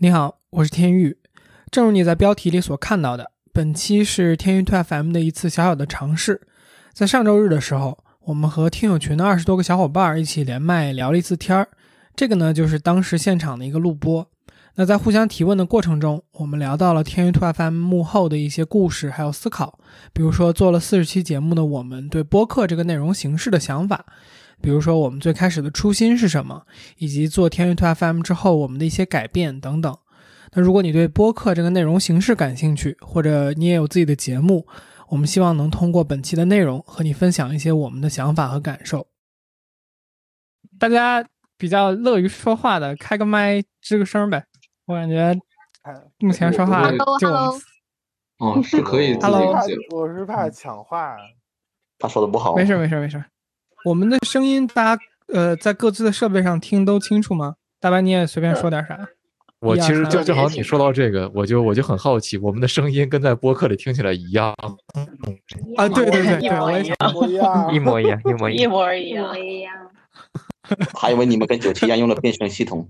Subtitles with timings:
[0.00, 1.18] 你好，我是天宇。
[1.72, 6.40] 正如你在标题里所看到的，本期是天宇 Two FM 的一次小小的尝试。
[6.92, 11.66] 在上周日的时候，我们和听友群的二十多个小伙伴一起连麦聊了一次天儿。
[12.14, 14.24] 这个呢，就是当时现场的一个录播。
[14.76, 19.80] 那在互相提问的过程中，我们聊到了天宇 Two FM 幕后的一些故事，还有思考。
[20.12, 24.06] 比如说，做了四十期节目的我们对播客这个内容形式的想法。
[24.60, 26.66] 比如说，我们最开始的初心是什么，
[26.96, 29.96] 以及做天娱 to FM 之后我们的一些改变等等。
[30.52, 34.66] 那如果你对播客这个内容形式感兴趣，或者你也有自己的节目，
[35.08, 39.06] 我们希望能通过本期的内容和你分享一些我们的想法和感受。
[40.78, 41.24] 大家
[41.56, 44.44] 比较乐于说话的，开个麦吱个声呗。
[44.86, 45.38] 我感觉
[46.18, 46.98] 目前说话就
[48.38, 49.14] 哦是可以。
[49.20, 49.54] Hello，
[49.94, 51.16] 我是怕抢话，
[51.98, 52.54] 他说的不好。
[52.54, 53.22] 没事没事没事。
[53.84, 57.54] 我们的声音，大家呃在各自的设备上听都清楚吗？
[57.80, 59.08] 大白你也随便说点啥。
[59.60, 64.54] 我其实就正好你说到这个，我就我就很好奇，我们的声音跟在播客里听起来一样。
[65.76, 69.74] 啊，对对对，一模一样，一模一样，一模一模一样，一样。
[70.94, 72.88] 还以为你们跟九七一样用了变声系统。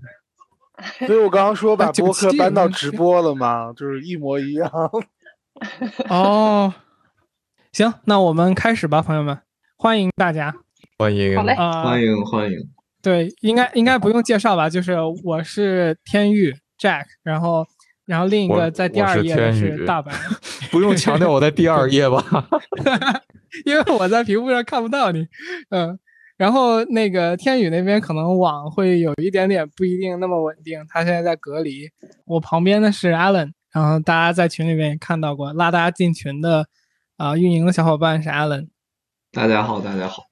[1.05, 3.73] 所以我刚刚说把播客搬到直播了嘛？
[3.73, 4.71] 就是一模一样。
[6.07, 6.73] 哦，
[7.73, 9.39] 行，那我们开始吧，朋友们，
[9.77, 10.55] 欢迎大家。
[11.01, 12.57] 欢迎，好嘞欢迎，欢迎。
[13.01, 14.69] 对，应该应该不用介绍吧？
[14.69, 17.65] 就是我是天域 Jack，然后
[18.05, 20.11] 然后另一个在第二页的是大白。
[20.69, 22.21] 不用强调我在第二页吧？
[23.65, 25.25] 因为我在屏幕上看不到你。
[25.69, 25.97] 嗯，
[26.35, 31.89] 然后那个天宇那边可能网会有一点点不一定那么稳定，他现在在隔离。
[32.25, 36.67] 我旁边的是 Allen，然后大家在群里面也看到过，拉大家进群的
[37.15, 38.67] 啊运营的小伙伴是 Allen。
[39.31, 40.28] 大家好，大家好。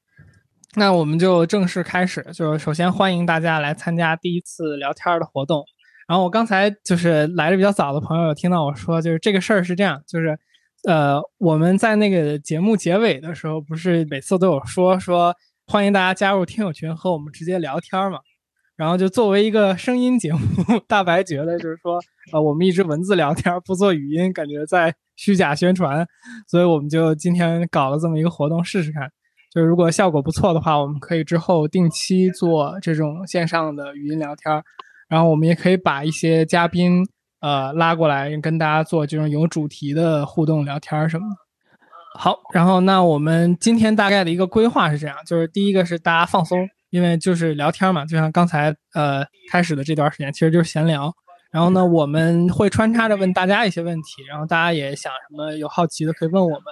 [0.79, 5.65] 那我们就正式开始，就是首先欢迎大家来参加第一次聊天的活动。
[6.07, 10.37] 然后我刚才就是来的比较早的朋友有听到我说，就是这个事儿是这样，就是
[10.87, 15.33] 呃我们在那个节目结尾的时候，不是每次都有说说
[15.65, 18.19] 欢迎大家加入听友群和我们直接聊天嘛。
[18.75, 20.39] 然后就作为一个声音节目，
[20.87, 21.99] 大白觉得就是说
[22.31, 26.05] 呃我们一直文字聊天不做语音，感觉在虚假宣传，
[26.47, 29.11] 所以我们就今天搞了这么一个活动试试看。
[29.49, 34.63] 就是如果效果不错的话，我们可以之后定期做这种线上的语音聊天儿，
[35.07, 37.03] 然后我们也可以把一些嘉宾
[37.39, 41.35] 呃拉过来跟大家做这种有主题的互动聊天儿什么的。
[42.19, 51.13] 好，然后那我们今天大概的一个规划是这样，就是第一个是大家放松，因为就是聊天嘛，就像刚才呃开始的这段时间其实就是闲聊。
[51.49, 56.63] 然后呢，我们会穿插着问大家一些问题，然后大家也想什么有好奇的可以问我们。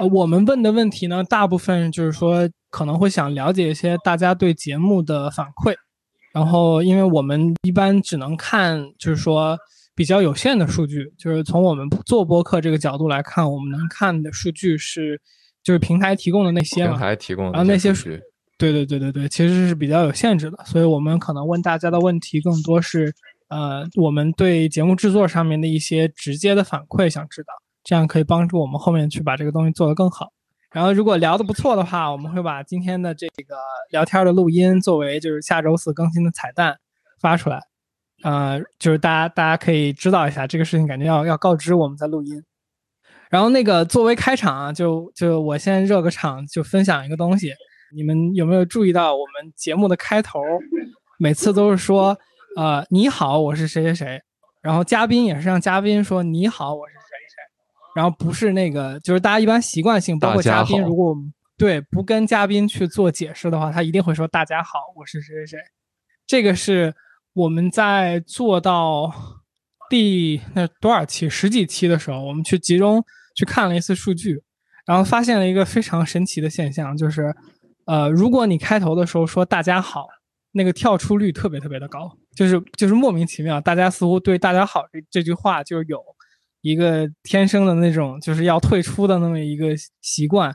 [0.00, 5.74] 呃，我们问的问题呢，大部分就是说可能会想了解一些大家对节目的反馈，
[6.32, 9.58] 然后因为我们一般只能看就是说
[9.94, 15.20] 比较有限的数据，就是从我们做播客这个角度来看，我们能看的数据是
[15.62, 18.18] 就是平台提供的那些嘛，平台提供的，然后那些数据，
[18.56, 23.14] 对对对对对，其实是比较有限制的，所以我们可能问大家的问题更多是
[23.48, 27.52] 呃我们对节目制作上面的一些直接的反馈想知道。
[27.90, 30.30] 这样可以帮助我们后面去把这个东西做得更好。
[30.70, 33.56] 然后，如果聊得不错的话，我们会把今天的这个
[33.90, 36.78] 聊天的录音作为就是下周四更新的彩蛋
[37.20, 37.60] 发出来。
[38.22, 42.44] 呃，就是大家大家可以知道一下这个事情，感觉要要告知我们在录音。
[43.28, 47.52] 然后那个作为开场啊，就就我先热个场，就分享一个东西。
[47.92, 50.40] 你们有没有注意到我们节目的开头
[51.18, 52.16] 每次都是说
[52.56, 54.22] 呃你好，我是谁谁谁，
[54.62, 56.99] 然后嘉宾也是让嘉宾说你好，我是。
[57.94, 65.58] 然后不是那个，就是大家一般习惯性，包括嘉宾，如果我们对不跟嘉宾去做解释的话，他一定会说“大家好，我是谁谁谁”。
[66.24, 66.94] 这个是
[67.32, 69.12] 我们在做到
[69.90, 74.40] 第那多少期、十几期的时候，我们去集中去看了一次数据，
[74.86, 77.34] 然后发现了一个非常神奇的现象，就是
[77.86, 80.06] 呃，如果你开头的时候说“大家好”，
[80.52, 86.00] 那个跳出率特别特别的高，就是就是莫名其妙，大家似乎对“大家好”这这句话就有。
[86.62, 90.52] 一个天生的那种就是要退出的那么一个习惯，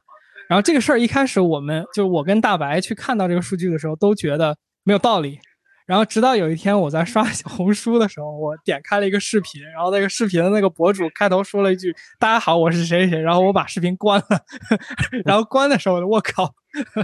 [0.47, 5.39] 然后这个事儿一开始我们就是我跟大白去看到这个数据的时候都觉得没有道理，
[5.87, 14.39] 然后直到有一天我在刷小红书的时候，我点开了一个视频，然后那个视频的那个博主开头说了一句“大家好，我是谁谁谁”，然后我把视频关了，
[15.25, 16.53] 然后关的时候我靠，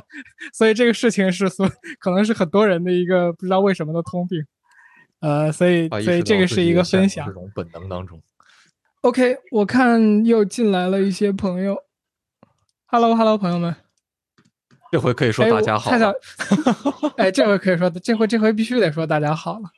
[0.54, 1.68] 所以这个事情是所
[2.00, 4.44] 可能是很多人的一个不知道为什么的通病，
[5.21, 8.21] 呃，所以所以这个是一个分享，这种本能当中。
[9.01, 11.75] OK，我看又进来了一些朋友。
[12.86, 13.75] Hello，Hello，朋友们，
[14.92, 15.89] 这回可以说大家好。
[17.18, 19.71] 哎，这回可以说，这回这回必须得说大家好了。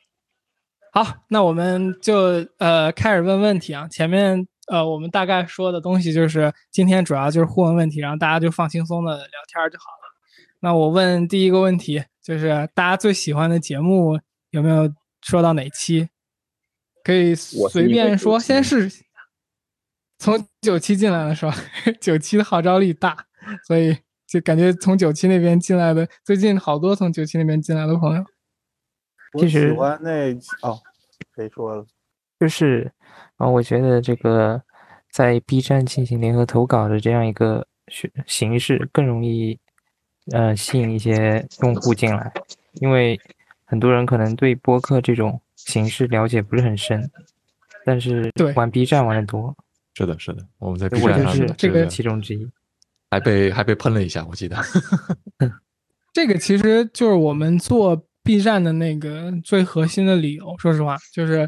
[0.92, 3.88] 好，那我们就呃开始问问题啊。
[3.88, 10.14] 前面呃我们大概说的东西就是今天主要就是互问问题，然后大家就放轻松的聊天就好了。
[10.60, 14.20] 那我问第一个问题，就是大家最喜欢的节目
[14.50, 14.92] 有没有
[15.22, 16.10] 说到哪期？
[17.02, 18.90] 可以随便说，先是
[20.24, 21.54] 从九七进来的是吧？
[22.00, 23.14] 九七的号召力大，
[23.66, 23.94] 所以
[24.26, 28.24] 就感觉从九七那边进来的，最近好多从九七那边进来的朋友。
[29.34, 30.32] 我喜欢那
[30.62, 30.80] 哦，
[31.36, 31.84] 谁说了？
[32.40, 32.90] 就是
[33.36, 34.62] 啊，我觉得这个
[35.10, 39.60] 在 B 站进行联合投稿的这样一个形形式更容易
[40.32, 42.32] 呃吸引一些用户进来，
[42.80, 43.20] 因为
[43.66, 47.10] 很多人可能对播客这种形式了解不是很深，
[47.84, 49.54] 但是玩 B 站玩的多。
[49.94, 52.46] 是的，是的，我们在 B 站上这个其中之一，
[53.10, 54.56] 还被还被喷了一下，我记得。
[56.12, 58.06] 这个其实就是我们做。
[58.26, 61.46] B 站的那个最核心的理由，说实话，就是，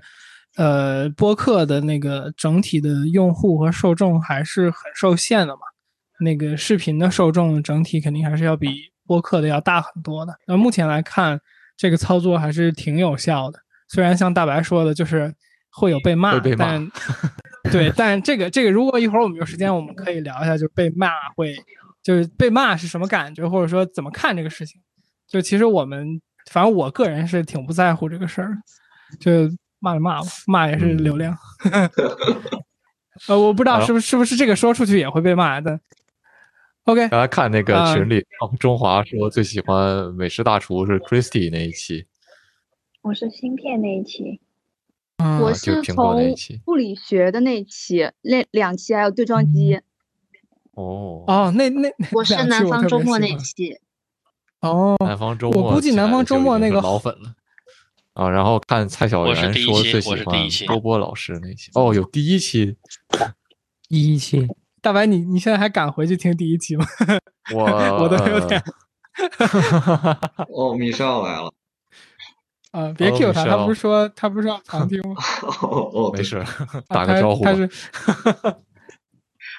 [0.57, 5.61] 呃，播客的那个整体的用户和受众还是很受限的嘛。
[6.21, 10.37] 那个视频的受众整体肯定还是要比播客的要大很多的。
[10.47, 11.41] 那目前来看，
[11.79, 13.59] 这个操作还是挺有效的。
[13.89, 15.35] 虽然像大白说的，就是
[15.71, 16.87] 会有被骂，但
[17.73, 21.57] 对，但这个这个，如果一会儿我们有时间，我们可以聊一下，就是被骂会，
[22.03, 24.81] 就是被骂是什么感觉，或者说怎么看这个事情。
[25.29, 26.21] 就其实我们。
[26.53, 28.57] 反正我个人是挺不在乎这个事儿，
[29.19, 31.37] 就骂就骂吧，骂也是流量。
[33.27, 35.81] 呃，我不知道是不是是不是这个说出去也会被骂的。
[36.85, 38.25] OK，大家看那个群里，
[38.61, 42.07] 中华说最喜欢美食大厨是 Christy 那一期。
[43.03, 44.41] 我是芯片那一期。
[45.41, 46.35] 我是从
[46.67, 49.81] 物理学的那一期，那两期还有对撞机。
[50.73, 53.79] 哦哦，那那我是南方周末那期。
[54.61, 57.35] 哦，南方周末，我估计南方周末那个老粉了
[58.13, 58.29] 啊。
[58.29, 60.37] 然后看蔡小圆说最喜欢
[60.67, 62.77] 波波老师那期，哦，有第一期，
[63.89, 64.47] 第一期。
[64.83, 66.87] 大白，你你现在还敢回去听第一期吗？
[67.55, 67.65] 我
[68.03, 68.63] 我都有点。
[70.53, 71.53] 哦，米少来了。
[72.77, 75.15] 啊，别 Q 他，他不是说他不是说旁听吗？
[75.63, 76.45] 哦， 没事，
[76.89, 77.43] 打个招呼。
[77.43, 77.67] 他是。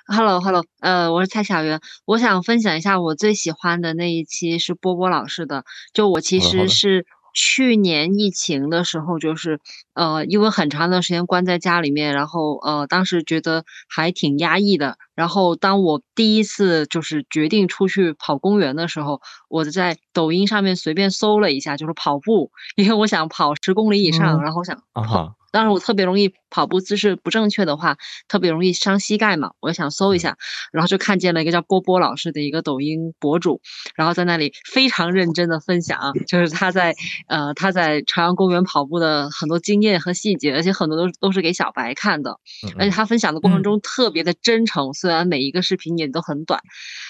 [0.10, 5.66] Hello，Hello，呃，我是蔡小圆，我想分享一下我最喜欢的那一期是波波老师的。
[5.94, 7.06] 就我其实是
[7.40, 9.60] 去年疫情的时候，就是
[9.94, 14.98] 呃，因为很长一段时间关在家里面，然后呃，当时觉得还挺压抑的。
[15.14, 25.36] 然后当我第一次就是决定出去跑公园的时候，我在抖音上面随便搜了一下，就是跑步，因为我想跑十公里以上，然后想啊。
[25.58, 29.54] 当然，我特别容易跑步姿势不正确的话，特别容易伤膝盖嘛。
[29.60, 30.38] 我想搜一下，
[30.72, 33.60] 然后就看见了一个叫波波老师的一个抖音博主，
[33.96, 36.94] 然后在那里非常认真的分享，就是他在
[37.28, 42.38] 呃他在朝阳公园跑步的很多经验和细节，而且很多都都是给小白看的，
[42.78, 46.62] 而且他分享的过程中特别的真诚，虽然每一个视频也都很短。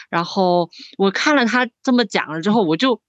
[0.10, 3.02] 然后我看了他这么讲了之后，我就。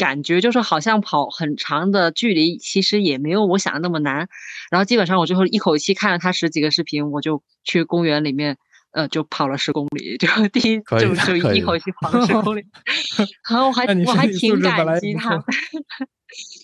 [0.00, 4.28] 感觉就是好像跑很长的距离，其实也没有我想的那么难。
[4.70, 8.56] 然后基本上我最后一口气看了他十几个视频，我就去公园里面，
[8.92, 12.64] 呃，就跑了十公里，就第一就就一口气跑了十公里。
[13.50, 15.44] 然后我还我还挺感激他，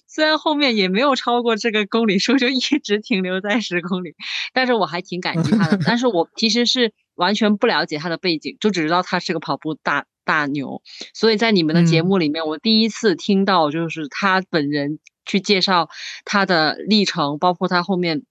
[0.09, 4.15] 虽然后面也没有超过这个公里数，就一直停留在十公里，
[4.55, 5.79] 但是我还挺感激他的。
[5.85, 10.07] 但是我其实是完全不了解他的背景，就只知道他是个跑步大。
[10.27, 10.83] 大牛，
[11.15, 15.89] 所以在你们的节目里面，我第一次听到就是他本人去介绍
[16.25, 18.25] 他的历程，包括他后面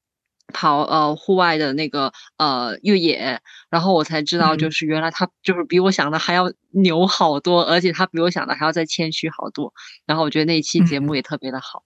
[0.54, 9.74] 跑呃户外的那个呃越野，然后我才知道就是原来他就是比我想的还要牛好多，而且他比我想的还要再谦虚好多。
[10.06, 11.84] 然后我觉得那期节目也特别的好。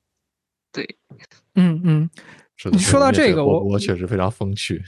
[0.74, 0.98] 对，
[1.54, 2.10] 嗯嗯，
[2.58, 2.75] 是的。
[2.75, 4.82] 你说到这个，我我确实非常风趣。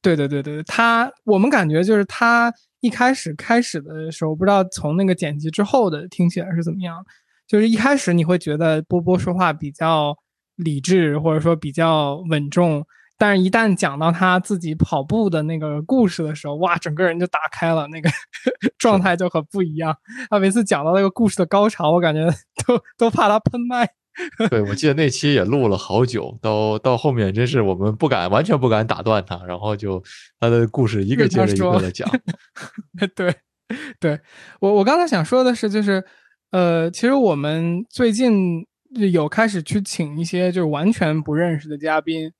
[0.00, 2.50] 对对对对，他我们感觉就是他。
[2.80, 7.04] 一开始开始的时候，不知道从那个剪辑之后的听起来是怎么样。
[7.46, 10.16] 就是一开始你会觉得波波说话比较
[10.56, 12.86] 理智，或者说比较稳重，
[13.18, 18.08] 但是一旦讲到他自己跑步的那个故事的时候，哇，整个人就打开了，那个
[18.78, 19.96] 状态就很不一样。
[20.30, 22.24] 他每次讲到那个故事的高潮，我感觉
[22.64, 23.90] 都都怕他喷麦。
[24.50, 30.02] 对，我记得那期也录了好久，到到后面真是我们不敢，完全不敢打断他，然后就
[30.38, 32.08] 他的故事一个接着一个的讲。
[33.14, 33.34] 对，
[33.98, 34.20] 对
[34.60, 36.04] 我我刚才想说的是，就是
[36.50, 38.66] 呃，其实我们最近
[39.12, 42.32] 有开始去请一些就是完全不认识的嘉宾，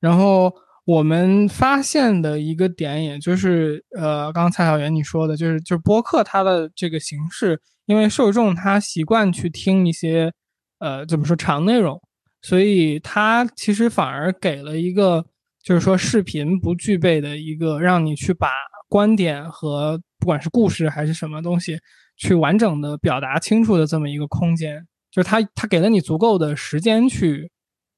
[0.00, 0.52] 然后
[0.84, 10.32] 我们发现的一个点，也就是呃，刚刚蔡小元你说的，就是就是播客它的这个形式，因为受众他习惯去听一些。
[10.80, 12.00] 呃，怎么说长内容？
[12.42, 15.24] 所以它其实反而给了一个，
[15.62, 18.50] 就是说视频不具备的一个，让你去把
[18.88, 21.78] 观点和不管是故事还是什么东西，
[22.16, 24.84] 去完整的表达清楚的这么一个空间。
[25.10, 27.50] 就是它，它给了你足够的时间去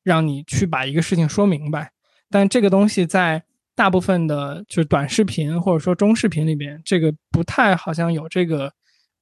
[0.02, 1.92] 让你去把一个事情说明白。
[2.28, 3.42] 但这个东西在
[3.76, 8.72] 大部分的，就是短视频或者说中视频里边，这个不太好像有这个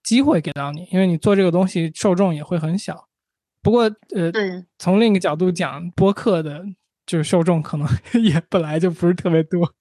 [0.03, 3.10] 机会给到你，因为你做这个东西受众也会很小。
[3.63, 6.65] 不过，呃，对，从另一个角度讲，播客的
[7.07, 7.87] 就是受众可能
[8.23, 9.75] 也本来就不是特别多，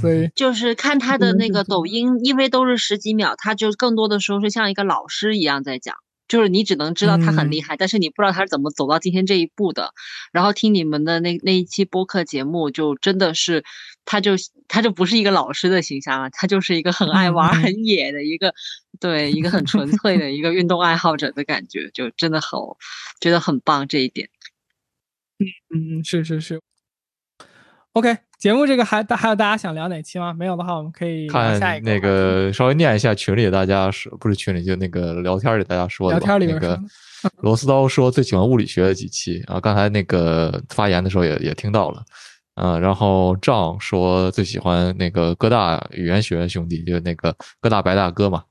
[0.00, 5.96] 所以就是看他的那个抖音，因为都是十几秒，他就更多的时候是像一个老师一样在讲。
[6.28, 9.92] 就是你只能知道他很厉害，但是你不知道他是怎么走到今天这一步的。
[10.32, 13.62] 然后听你们的那那一期播客节目，就真的是，
[14.06, 14.32] 他就
[14.68, 18.54] 他就不是一个老师的形象了，他就是一个很爱玩、很野的一个，
[18.98, 22.58] 对，一个很纯粹的一个运动爱好者的感觉，就真的很
[23.20, 24.30] 觉得很棒这一点。
[25.38, 26.62] 嗯嗯，是是是。
[27.92, 30.32] OK，节目这个还还有大家想聊哪期吗？
[30.32, 31.90] 没有的话，我们可以看下一个。
[31.90, 36.18] 那个稍微念一下群里大家说，不是群里就那个聊天里大家说的。
[36.18, 36.78] 聊天里那个
[37.38, 42.04] 螺丝刀说最喜欢物理学的几期啊，刚才那个发言的时候也也听到了，
[42.56, 48.44] 嗯，然后赵说最喜欢那个哥大语言学院兄弟，就那个哥大白大哥嘛，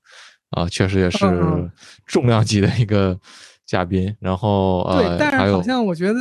[0.51, 1.19] 啊，确实也是
[2.07, 3.19] 重量级的一个
[3.65, 4.15] 嘉宾。
[4.19, 6.19] 然后对，但是好像我觉得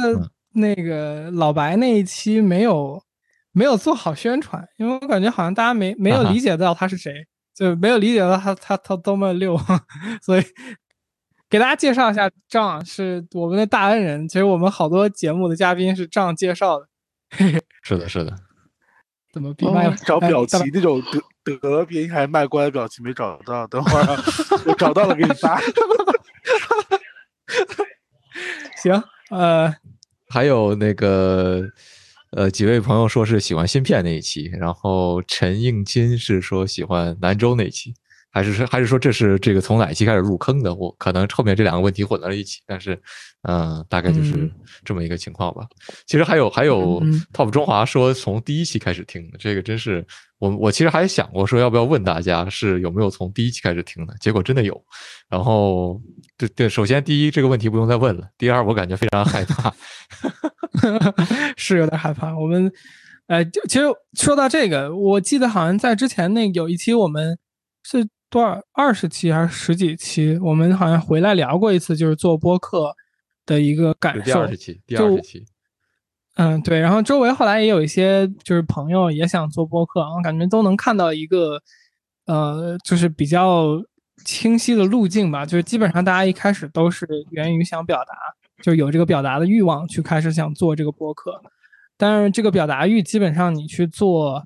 [0.53, 3.03] 那个老白那一期没有。
[3.57, 7.25] 没有做好宣传，因为我感觉好像大家没没有理解到他是谁，
[7.55, 9.57] 就没有理解到他他他多么溜，
[10.21, 10.43] 所以
[11.49, 14.27] 给大家介绍一下，张是我们的大恩人。
[14.27, 16.89] 其实我们好多节目的嘉宾是张介绍的。
[17.83, 18.35] 是的，是的。
[19.33, 19.97] 怎么闭麦了？
[20.07, 21.03] 找表情那种
[21.43, 24.07] 得得别还卖乖的表情没找到，等会儿
[24.67, 25.61] 我找到了给你发。
[28.83, 29.75] 行，呃，
[30.29, 31.69] 还有那个。
[32.37, 37.95] 呃，几位朋友说是喜欢芯片那一期，然后陈应金是说喜欢南州那一期，
[38.35, 40.75] 还是说还是说这是这个从哪一期开始入坑的？
[40.75, 43.01] 我可能后面这两个问题混在了一起，但是，
[43.43, 44.51] 嗯，大概就是
[44.85, 45.63] 这么一个情况吧。
[46.05, 47.01] 其实还有还有
[47.33, 50.05] Top 中华说从第一期开始听的，这个真是
[50.39, 54.85] 我我其实还想过说要不要问大家是有没有从第一期开始听的，结果真的有。
[55.29, 56.01] 然后
[56.37, 59.73] 对对，首先第一这个问题不用再问了，第二我感觉非常害怕。
[61.57, 62.37] 是有点害怕。
[62.37, 62.71] 我们，
[63.29, 67.39] 呃，其实说到这个，我记得好像在之前那有一期，我们
[67.85, 70.37] 是多少二十期还是十几期？
[70.43, 72.93] 我们好像回来聊过一次，就是做播客
[73.47, 74.23] 的一个感受。
[74.25, 75.45] 第二十期，第二十期。
[76.35, 76.81] 嗯，对。
[76.81, 81.63] 然后周围后来也有一些就是朋友也想做播客，然后感觉都能看到一个，
[82.27, 83.81] 呃，就是比较
[84.25, 85.47] 清晰的路径吧。
[85.47, 88.17] 就是基本上大家一开始都是源于想表达。
[88.65, 91.41] 就有这个表达的欲望，去开始想做这个播客，
[91.97, 94.43] 但是这个表达欲基本上你去做，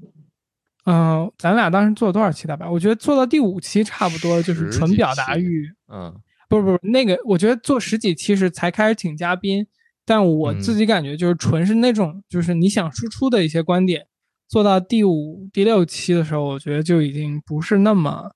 [0.90, 2.66] 嗯，咱俩当时做了多少期大白？
[2.66, 5.68] 我觉得做到第五期差不多就是纯表达欲。
[5.92, 6.14] 嗯，
[6.48, 9.66] 不不不，那个我觉得做十几期是才开始请嘉宾，
[10.06, 14.06] 但我自己感觉就是纯是那种就是你想输出的一些观点。
[14.48, 18.30] 做到第五、第六期的时候，我觉得就已经不是那么。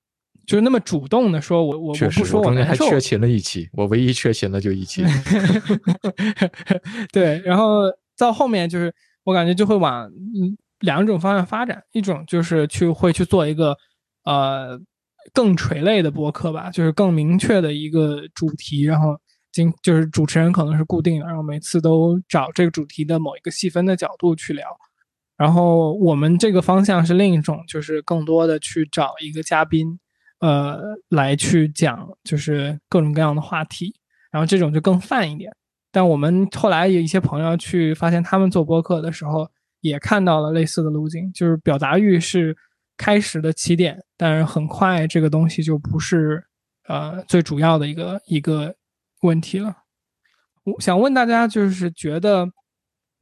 [0.45, 5.05] 就是那么主动的说，我我我不说，我中间还缺勤了一期，我唯一缺勤的就一期。
[7.13, 7.83] 对，然后
[8.19, 8.93] 到后面就是
[9.23, 13.77] 我感觉就会往嗯两种方向发展，一种就是去会去做一个
[14.25, 14.79] 呃
[15.33, 19.19] 更垂类的播客吧，就是更明确的一个主题，然后
[19.51, 24.67] 今就是主持人可能是固定的，然后每次都找这个主题的某一个细分的角度去聊。
[25.39, 29.99] 然后我们这个方向是另一种，就是更多的去找一个嘉宾。
[30.41, 33.95] 呃，来去讲就是各种各样的话题，
[34.33, 35.55] 然后这种就更泛一点。
[35.93, 39.49] 但我们后来有一些朋友去发现，他们做播客的时候
[39.83, 42.57] 也看到了类似的路径，就是表达欲是
[42.97, 46.43] 开始的起点，但是很快这个东西就不是
[46.89, 48.75] 呃最主要的一个一个
[49.21, 49.77] 问题了。
[50.65, 52.49] 我想问大家，就是觉得，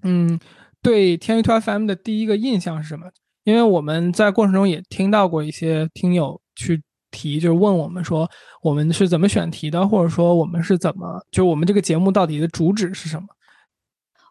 [0.05, 0.39] 嗯，
[0.81, 3.11] 对天娱 Two FM 的第一个印象是什么？
[3.43, 6.81] 因为我们在过程中也听到过一些听友去。
[7.13, 8.31] 提就是问我们说
[8.63, 13.27] 我们是怎么选题的，或者说我们是怎么，就我们这个节目到底的主旨是什么？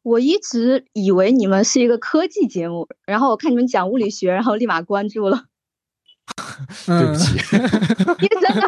[0.10, 5.46] 我一直以为你们是一个科技节目，然后我看你们讲物理学，然后立马关注了。
[6.86, 7.38] 对不起，
[8.22, 8.62] 因为真的，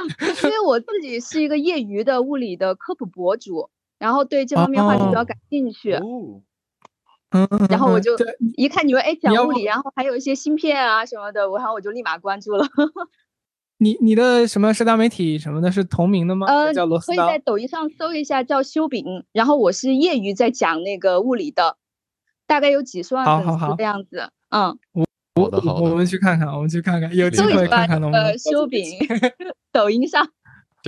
[0.43, 5.93] 因为我自己是一个业余的物理的科普博主，然后对这方面话题比较感兴趣。
[5.93, 6.41] 嗯，
[7.69, 8.15] 然后我就
[8.57, 12.67] 一看你们哎讲物理，然后还有一些芯片啊什么的，然后我就立马关注了。
[13.81, 16.45] 你你的什么社交媒体什么的是同名的吗？
[16.45, 17.39] 呃，可以在。
[17.39, 21.77] 抖音上搜一下叫修饼，然后我是业余在讲那个物理的，
[22.45, 24.29] 大概有几十万粉好好好丝的样子。
[24.49, 24.77] 嗯，
[25.33, 28.85] 好的好的我们去看看，我们去看看，有机会看看能不能呃修饼，
[29.71, 30.29] 抖音上。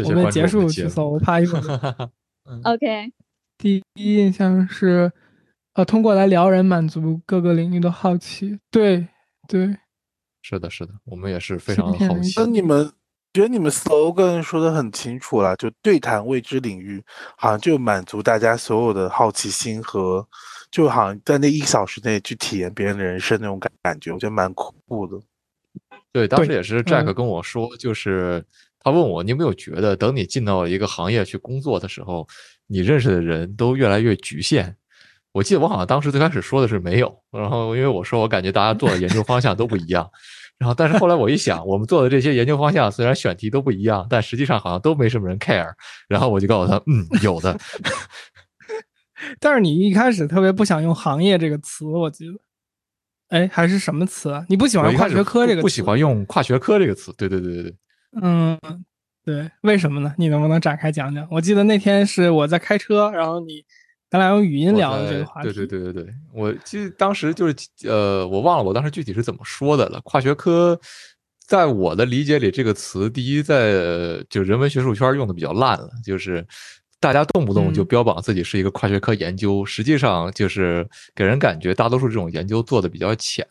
[0.05, 2.09] 我们结束去搜，我怕一会儿。
[2.63, 3.12] OK，
[3.57, 5.12] 第一印象是，
[5.73, 8.59] 呃，通过来聊人满足各个领域的好奇。
[8.69, 9.07] 对
[9.47, 9.77] 对，
[10.43, 12.45] 是的，是的，我们也是非常好奇那。
[12.45, 12.91] 你们
[13.33, 17.03] 觉得你们 slogan 说的很清楚了，就对谈未知领域，
[17.38, 20.27] 好像就满足大家所有的好奇心和，
[20.69, 25.19] 就好像在那一小时内去体验别人的人生那种感感觉，我觉得蛮酷的。
[26.12, 28.45] 对，当时也是 Jack 嗯跟我说，就是
[28.79, 32.27] 他问我，你有没有觉得，等你进到一个行业去工作的时候，
[32.67, 34.75] 你认识的人都越来越局限？
[35.33, 40.09] 我记得我好像当时最开始说的是没有，然后因为我说我感觉大家做的研究方向都不一样，
[40.59, 45.73] 然后但是后来我一想，我们做的这些研究方向虽然选题都不一样，但实际上好像都没什么人 care，
[46.07, 47.57] 然后我就告诉他，嗯，有的，
[49.41, 52.33] 但是你一开始特别不想用“行业”这个词，我记得，
[53.29, 54.45] 哎，还是什么词啊？
[54.49, 55.61] 你不喜欢跨学科这个词？
[55.61, 57.75] 不不喜欢用跨学科这个词，对对对对对。
[58.21, 58.59] 嗯，
[59.25, 60.13] 对，为什么呢？
[60.19, 61.27] 你能不能展开讲讲？
[61.31, 63.65] 我记得那天是我在开车，然后你
[64.13, 65.51] 咱俩用语音聊的这个话题。
[65.51, 67.55] 对对对对对，我记得当时就是
[67.86, 70.00] 呃，我忘了我当时具体是怎么说的了。
[70.03, 70.79] 跨学科，
[71.48, 76.46] 在我的理解里，这个词第一在呃就人文学术圈用的比较烂了，就是
[77.00, 83.43] 大家动不动就嗯标榜自己是一个跨学科研究，实际上就是给人感觉大多数这种研究做的比较浅。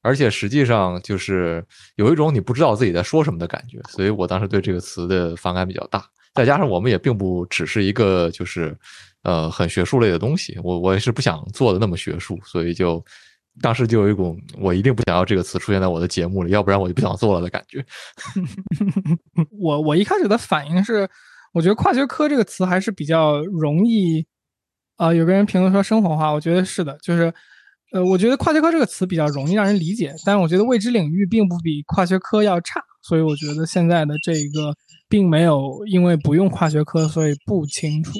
[0.00, 1.62] 而且实际上就是
[1.96, 6.02] 有一种你不知道自己在说什么的感觉，所以我当时对这个词的反感比较大。
[6.34, 8.74] 再加上我们也并不只是一个就是
[9.22, 13.04] 呃很学术类的东西，我我也是不想做的那么学术，所以就
[13.60, 17.84] 当时就有一股我一定不想要这个词出现在我的节目里，要不然我就不想做了的感觉。
[19.60, 21.08] 我我一开始的反应是，
[21.52, 24.24] 我觉得跨学科这个词还是比较容易，
[24.96, 27.32] 啊、有个人评论说生活化，我觉得是的，就是，
[27.92, 34.72] 呃，我觉得跨学科这个词比较容易让人理解，但是我觉得未知领域并不比跨学科要差，所以我觉得现在的这个
[35.08, 38.12] 并没有因为不用跨学科所以不清楚，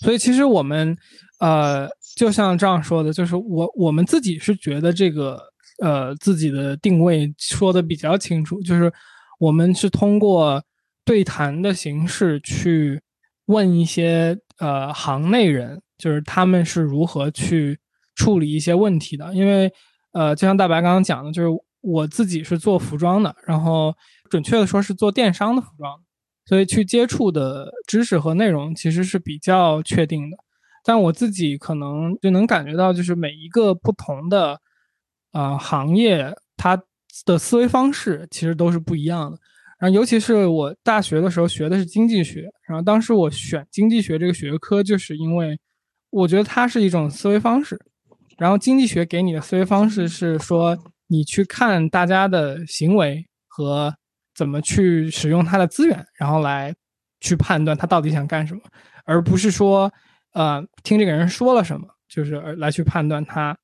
[0.00, 0.96] 所以其实我们，
[1.40, 5.40] 呃，就像这样说的，就是我我们自己是觉得这个
[5.82, 8.92] 呃自己的定位说的比较清楚，就是
[9.38, 10.62] 我们是通过
[11.04, 13.00] 对谈的形式去
[13.46, 17.78] 问一些呃行内人，就是他们是如何去
[18.14, 19.34] 处理一些问题的。
[19.34, 19.72] 因为
[20.12, 21.48] 呃，就像大白刚刚讲的，就是
[21.80, 23.94] 我自己是做服装的，然后
[24.30, 26.00] 准确的说是做电商的服装，
[26.48, 30.38] 所以去接触的知识和内容其实是比较确定的。
[30.82, 34.58] 但我自己可能就能感觉到，就是每一个不同的
[35.32, 36.82] 呃行业，它
[37.26, 39.36] 的思维方式其实都是不一样的。
[39.78, 45.60] 然后，尤其是我大学的时候学的是经济学，然后当时我选经济学这个学科，就是因为
[46.08, 47.78] 我觉得它是一种思维方式。
[48.38, 53.94] 然后，经济学给你的思维方式是说，你去看大家的行为和
[54.38, 56.72] 怎么去使用他的资源，然后来
[57.18, 58.60] 去判断他到底想干什么，
[59.04, 59.92] 而不是说，
[60.32, 63.58] 呃，听这个人说了什么，就是来去判断他，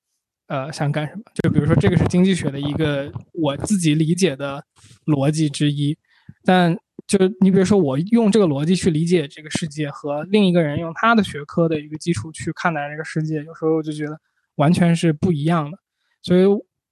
[0.49, 1.23] 呃，想干什么。
[1.37, 4.61] 就比如说，这个是经济学的一个我自己理解的
[5.07, 5.97] 逻辑之一，
[6.45, 14.19] 但就你比如说，我用这个逻辑去理解这个世界，和另一个人用他的学科的一个基础去看待这个世界，有时候我就觉得
[14.57, 15.79] 完全是不一样的。
[16.21, 16.45] 所以，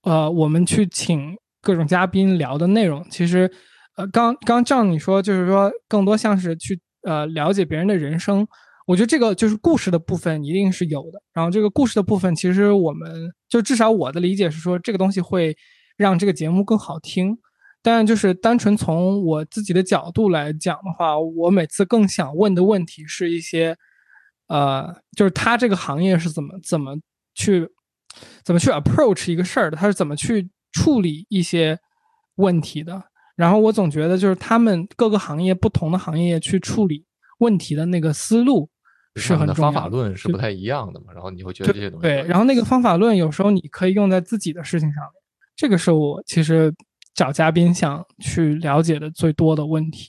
[0.03, 3.51] 呃，我们去请各种嘉宾聊的内容，其实，
[4.09, 8.47] 刚刚照你说，就是说更多像是去呃了解别人的人生。
[8.87, 11.23] 我觉得这个就是故事的部分一定是有的。
[11.33, 15.57] 然后这个故事的部分，其实我们就至少我的理解是说，这个东西会
[15.97, 17.39] 让这个节目更好听。
[17.81, 23.77] 但就是单纯从我自己的角度来讲的话，我每次更想问的问题是一些，
[24.49, 26.97] 呃，就是他这个行业是怎么怎么
[27.35, 27.69] 去
[28.45, 31.79] 怎么去 approach 一个事儿的，他是怎么去处理一些
[32.37, 33.03] 问题的。
[33.37, 37.05] 然后我总觉得就是他们各个行业不同的行业去处理
[37.39, 38.69] 问题的那个思路
[39.17, 45.13] 是很重要方法论是不太一样的嘛，然后你会觉得这些东西对，然后那个方法论有时候你可以用在自己的事情上面，
[45.57, 46.73] 这个是我其实
[47.15, 50.09] 找嘉宾想去了解的最多的问题。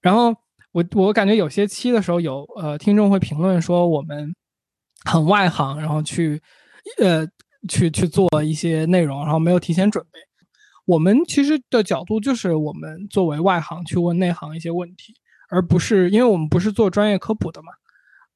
[0.00, 0.34] 然后
[0.72, 4.34] 我我感觉有些期的时候有呃听众会评论说我们
[5.04, 6.40] 很外行，然后去
[7.00, 7.26] 呃
[7.68, 10.18] 去去做一些内容，然后没有提前准备。
[10.88, 15.12] 我们其实的角度就是我们作为外行去问内行一些问题，
[15.50, 17.68] 而不是因为我们不是做专业科普的嘛，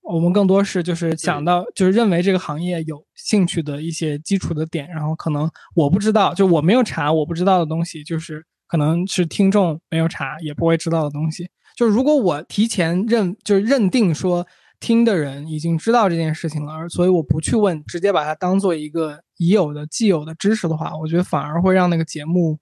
[0.02, 11.48] 我们更多是就是想到就是认为这个行业有兴趣的一些基础的点，然后可能我不知道，就我没有查我不知道的东西，就是可能是听众没有查也不会知道的东西。
[11.74, 14.46] 就如果我提前认就认定说
[14.78, 22.58] 听的人已经知道这件事情了，而所以我不去问，直接把它当做一个已有的既有的知识的话，我觉得反而会让那个节目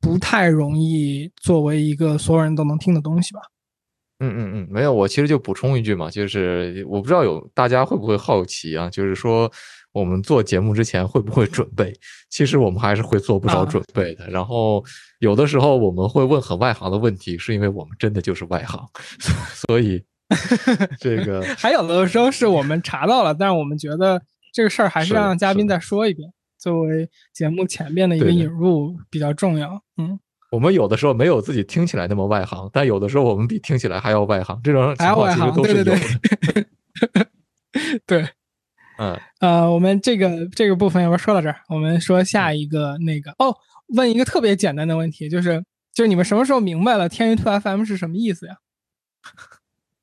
[0.00, 3.40] 不太容易作为一个所有人都能听的东西吧。
[4.24, 9.50] 嗯嗯嗯，没有，我其实就补充一句嘛，就是我不知道有大家会不会好奇啊，就是说
[9.90, 11.92] 我们做节目之前会不会准备？
[12.30, 14.28] 其实我们还是会做不少啊准备的。
[14.28, 14.84] 然后
[15.18, 18.80] 有的时候我们会问很外行的问题，是因为我们真的就是外行，
[19.66, 20.00] 所以
[21.00, 29.82] 这个还有的时候是我们查到了，但是我们觉得这个事儿还是是让嘉宾再说一遍，作为节目前面的一个引入比较重要。
[29.96, 36.64] 嗯，我们有的时候没有自己听起来那么外行，但有的时候我们比听起来还要外行，这种还情要外行，况其实都是对对有
[37.04, 37.26] 的。
[38.06, 38.28] 对， 对。
[38.98, 41.56] 嗯，呃，我们这个这个部分要不要说到这儿？
[41.70, 43.56] 我们说下一个那个哦，
[43.96, 48.56] 问一个特别简单的问题，就是就是你们什么时候明白了天娱兔 FM 是什么意思呀？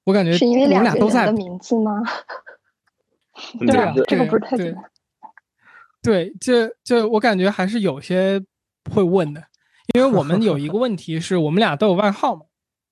[0.06, 2.02] 我感觉是因为我们两个人俩都在的名字吗？
[3.60, 4.84] 对啊，这个不是太对简单。
[6.02, 8.42] 对，这这我感觉还是有些
[8.90, 9.44] 会问的，
[9.94, 12.42] 因为我们有一个问题是我们俩都有外号嘛，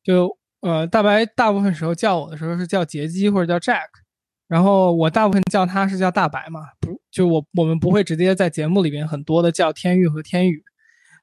[0.04, 3.88] 就呃大白大部分时候叫我的时候是叫杰基或者叫 Jack，
[4.50, 10.62] 然后我大部分叫他是叫大白嘛，不就我我们不会直接在节目里边很多的叫天玉和天宇，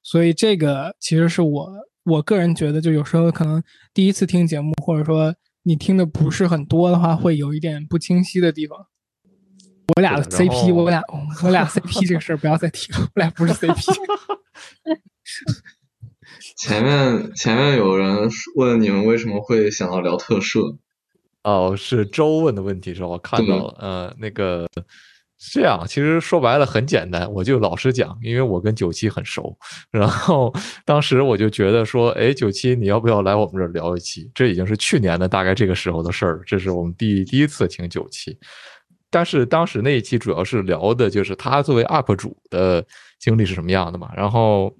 [0.02, 1.70] 所以这个其实是我
[2.04, 5.34] 我个人觉得就有时候可能第一次听节目或者说
[5.64, 8.86] 你听的不是很多的话，会有一点不清晰的地方。
[9.96, 11.02] 我俩的 CP，后我俩
[11.42, 13.94] 我俩 CP 这个事儿不要再提了，我俩不是 CP。
[16.56, 20.76] 前面前面有人问你们为什么会想要聊特摄，
[21.42, 23.08] 哦，是周问的问题是吧？
[23.08, 24.66] 我看到了，呃，那个
[25.38, 29.56] 是这样，其实说白了很简单，我就老实讲，因为我跟九七很熟，
[29.90, 30.52] 然后
[30.84, 34.30] 当时我就觉得说，哎，九七你要不要来我们这儿聊一期？
[34.34, 38.38] 这已经是去年的大概这个时候的事儿，这是我们第第一次请九七。
[39.14, 42.84] 但是当时那一期主要是聊的就是他作为 UP 主的
[43.20, 44.74] 经历是什么样的嘛，然后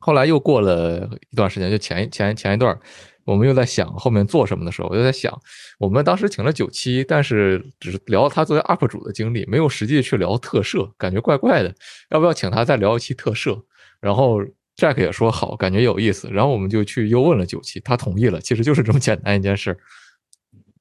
[0.00, 2.76] 后来又过了一段时间，就前前前一段，
[3.24, 5.32] 我们又在想后面做什么的时候，我就在想，
[5.78, 11.72] 我们当时请了九七，但是只是聊他作为 UP 主的经历，没有实际去聊特摄，感觉怪怪的。
[12.10, 13.56] 要不要请他再聊一期特摄？
[14.00, 14.42] 然后
[14.76, 16.28] Jack 也说好，感觉有意思。
[16.32, 18.40] 然后我们就去又问了九七，他同意了。
[18.40, 19.78] 其实就是这么简单一件事。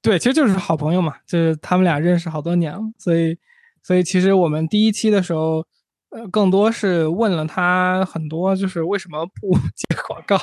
[0.02, 3.38] 对，其实就是好朋友嘛，就是他们俩认识好多年了，所以，
[3.84, 5.66] 所以其实我们第一期的时候，
[6.10, 10.38] 呃，更多是问了他很多，就是为什么不 接广告，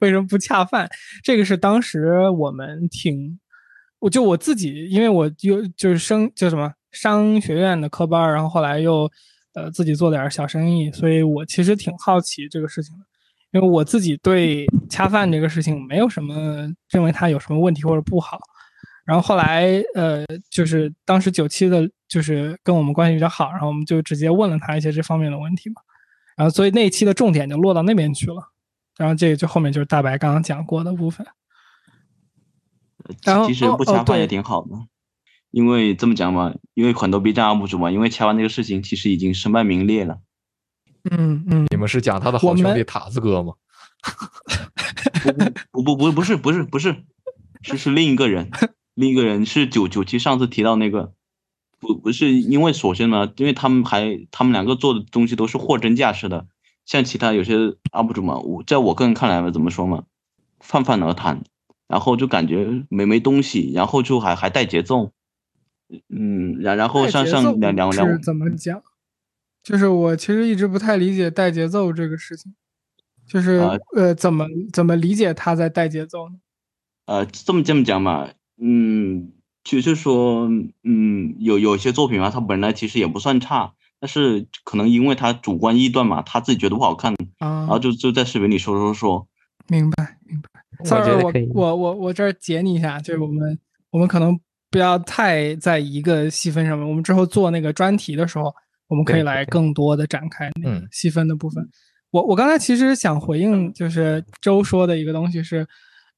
[0.00, 0.88] 为什么不恰饭？
[1.22, 3.38] 这个是当时我们挺，
[4.00, 9.08] 我就我自己，因为我又就是生叫什么商学院的科班，然后后来又
[9.54, 13.04] 呃自己做点小生意，所以我其实挺好奇这个事情的。
[13.52, 18.38] 因为我自己对恰饭这个事情没有什么认为它有什么问题或者不好，
[19.06, 25.76] 然后后来呃，就是当时九七的，就是跟我们关系比较好，然后我们就直接问了他一些这方面的问题嘛，
[26.36, 28.50] 然后所以那一期的重点就落到那边去了，
[28.98, 31.24] 然后这个就后面就是大白刚刚讲过的部分。
[33.24, 34.70] 然后其实不恰饭也挺好的，
[35.52, 40.18] 因为这么讲嘛，因为很多 B 站 UP 主嘛，因为恰饭这个事情其实已经身败名裂了。
[41.12, 43.54] 嗯嗯，你们是讲他的好兄弟塔子哥吗？
[45.70, 47.04] 不不不不是不是不是，
[47.62, 48.50] 是是另一个人，
[48.96, 51.12] 另一个人是九九七上次提到那个，
[51.78, 56.46] 不不是因为首先呢，因为他们还他们两个做的东西都是货真价实的，
[56.86, 57.54] 像其他有些
[57.92, 60.04] UP 主嘛，我在我个人看来嘛，怎么说嘛，
[60.60, 61.44] 泛泛而谈，
[61.86, 65.12] 然后就感觉没没东西，然后就还还带节奏，
[66.08, 68.82] 嗯，然然后像带节奏像两两两是怎么讲？
[69.62, 72.54] 就是我其实一直不太理解带节奏这个事情，
[73.26, 76.36] 就是、啊呃怎么怎么理解他在带节奏呢？
[77.06, 78.28] 呃，这么这么讲嘛，
[78.60, 79.32] 嗯，
[79.64, 80.48] 就是说，
[80.82, 87.66] 嗯，有有些作品嘛，它本来其实也不算差，但是可能因为他主观臆断嘛，他自己觉得不好看，然啊。
[87.66, 89.26] 后，就就在视频里说说说，
[89.68, 90.48] 明白明白。
[90.78, 93.58] 我 Sorry，我我我我这儿截你一下，就是我们
[93.90, 94.38] 我们可能
[94.70, 98.54] 不要太在一个细分上面，我们之后做那个专题的时候，
[98.88, 101.66] 我们可以来更多的展开那个嗯细分的部分。
[102.10, 105.66] 我我刚才其实想回应就是周说的一个东西是，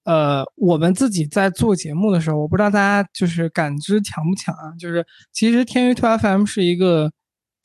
[0.08, 4.72] 呃，我们自己在做节目的时候，我不知道大家就是感知强不强啊？
[4.78, 7.12] 就是其实天娱 Two FM 是一个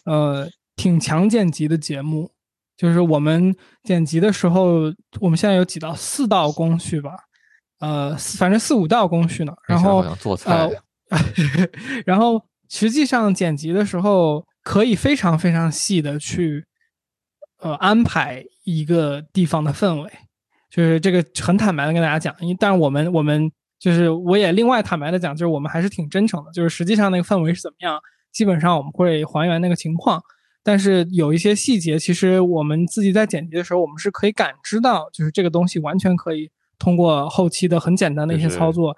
[0.04, 2.32] 呃挺强剪辑的节目，
[2.76, 7.12] 就是我们剪辑的时候，我们现在有几道四道工序吧，
[7.80, 9.54] 呃，反正四五道工序呢。
[9.66, 10.70] 然后做菜
[11.10, 11.20] 呃，
[12.06, 16.66] 然后实际上剪辑的时候可以非常非常细的去
[17.60, 20.12] 呃安排一个地方的氛围，
[20.74, 28.00] 就是这个很坦白的跟大家讲，因为但是我们我们就是我也另外坦白的讲，就是我们还是挺真诚的，就是实际上那个氛围是怎么样，
[28.32, 30.20] 基本上我们会还原那个情况，
[30.64, 38.96] 但是有一些细节，其实我们自己在剪辑的时候，我们是可以感知到，就是这个东西完全可以通过后期的很简单的一些操作。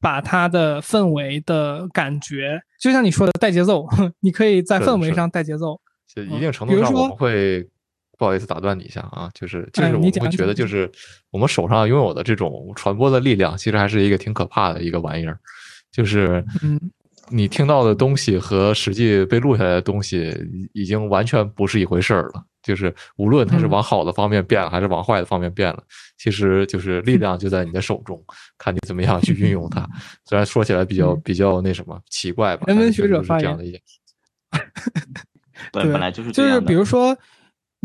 [0.00, 3.84] 把它的氛围的感觉，就像你说的带节奏，
[4.22, 5.80] 你可以在氛围上带节奏。
[6.06, 7.68] 就一定程度上，我们会
[8.18, 10.90] 不好意思打断你一下啊，就是就是我们会觉得，就是
[11.30, 15.38] 我们手上拥有的这种传播的力量，其实还是一个挺可怕的一个玩意儿，
[15.90, 16.78] 就是嗯。
[17.30, 20.34] 你听到的东西和实际被录下来的东西
[20.72, 22.42] 已经完全不是一回事儿了。
[22.62, 25.82] 就是无论它是往好的方面变了，还是往坏的方面变了，
[26.16, 28.18] 其实就是力量就在你的手中，
[28.56, 29.86] 看你怎么样去运用它。
[30.24, 33.78] 虽然说起来比较比较那什么奇怪吧，人文学者发言的一件。
[35.70, 37.14] 对，本来就是就是比如说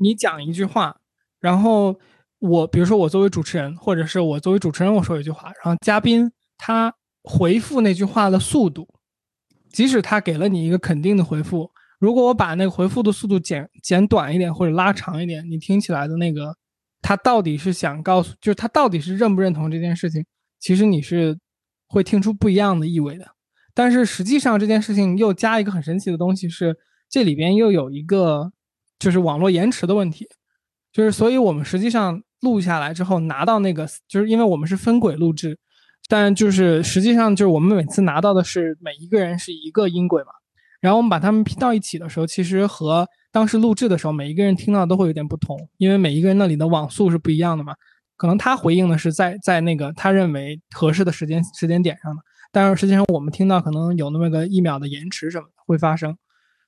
[0.03, 0.97] 你讲一句话，
[1.39, 1.97] 然后
[2.39, 8.87] 我比如说我作为主持人，或者是我作为主持人我说一句话，然后嘉宾他回复那句话的速度。
[9.71, 16.55] 即使他给了你一个肯定的回复，如果我把那个回复的速度减减短一点或者拉长一点，你听起来的那个，
[17.01, 20.23] 他到底是想告诉，就是他到底是认不认同这件事情，
[20.59, 21.39] 其实你是
[21.87, 23.25] 会听出不一样的意味的。
[23.73, 26.77] 但是实际上这件事情又加一个很神奇的东西，是
[27.09, 28.51] 这里边又有一个
[29.03, 30.25] 就是网络延迟的问题，
[30.93, 35.59] 就是所以我们实际上录下来之后拿到那个，就是因为我们是分轨录制。
[36.07, 40.31] 但就是实际上就是我们每次拿到的是每一个人是一个音轨嘛，
[40.79, 47.73] 然后我们把它们拼到一起的时候，其实和当时录制的时候每一个人听到都会有点不同，因为每一个人那里的网速是不一样的嘛。
[48.15, 56.15] 可能他回应的是在在那个他认为合适的时间时间点上的，但是实际上我们听到可能有那么个一秒的延迟什么的会发生，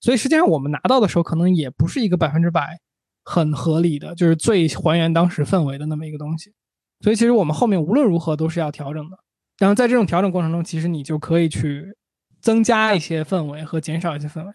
[0.06, 2.80] 所以实际上我们拿到的时候可能也不是一个百分之百
[3.24, 6.54] 很合理的，就是最还原当时氛围的那么一个东西。
[7.00, 9.18] 所以其实我们后面无论如何都是要调整的。
[9.58, 11.98] 然后在这种调整过程中，其实你就可以去
[12.39, 14.52] 增加一些氛围和减少一些氛围。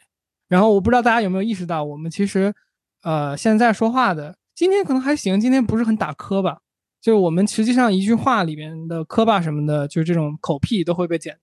[0.48, 2.54] 然后我不知道大家有没有意识到，我们其实，
[3.02, 6.56] 呃，现在说话的今天可能还行，今天不是很打磕巴，
[7.02, 11.36] 就是我们实际上一句话里面的磕巴什么的，就是这种口癖都会被剪。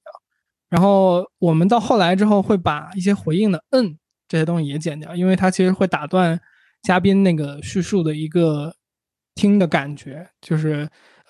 [0.70, 6.40] 然后我们到后来之后会把一些回应的嗯这些东西也剪掉，因为它其实会打断
[6.84, 8.76] 嘉宾那个叙述的一个
[9.36, 10.90] 听的感觉，就是。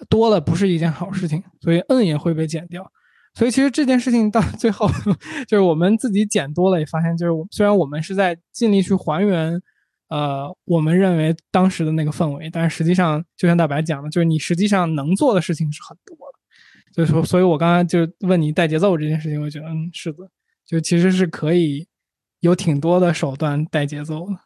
[0.10, 2.86] 多了不是一件好事情，所以嗯也会被剪掉。
[3.34, 4.88] 所以其实这件事情到最后，
[5.50, 9.60] 就是我们自己剪多了，也发现就是虽然我们是在尽力去还原，
[10.10, 16.16] 呃，我们认为当时的那个氛围，但实际上就像大白讲的，就是你实际上能做的事情是很多。
[16.98, 20.28] 所以说，所以我刚刚就问你带节奏这件事情，我觉得嗯是的，
[20.66, 21.88] 就其实是可以
[22.40, 24.40] 有挺多的手段带节奏的。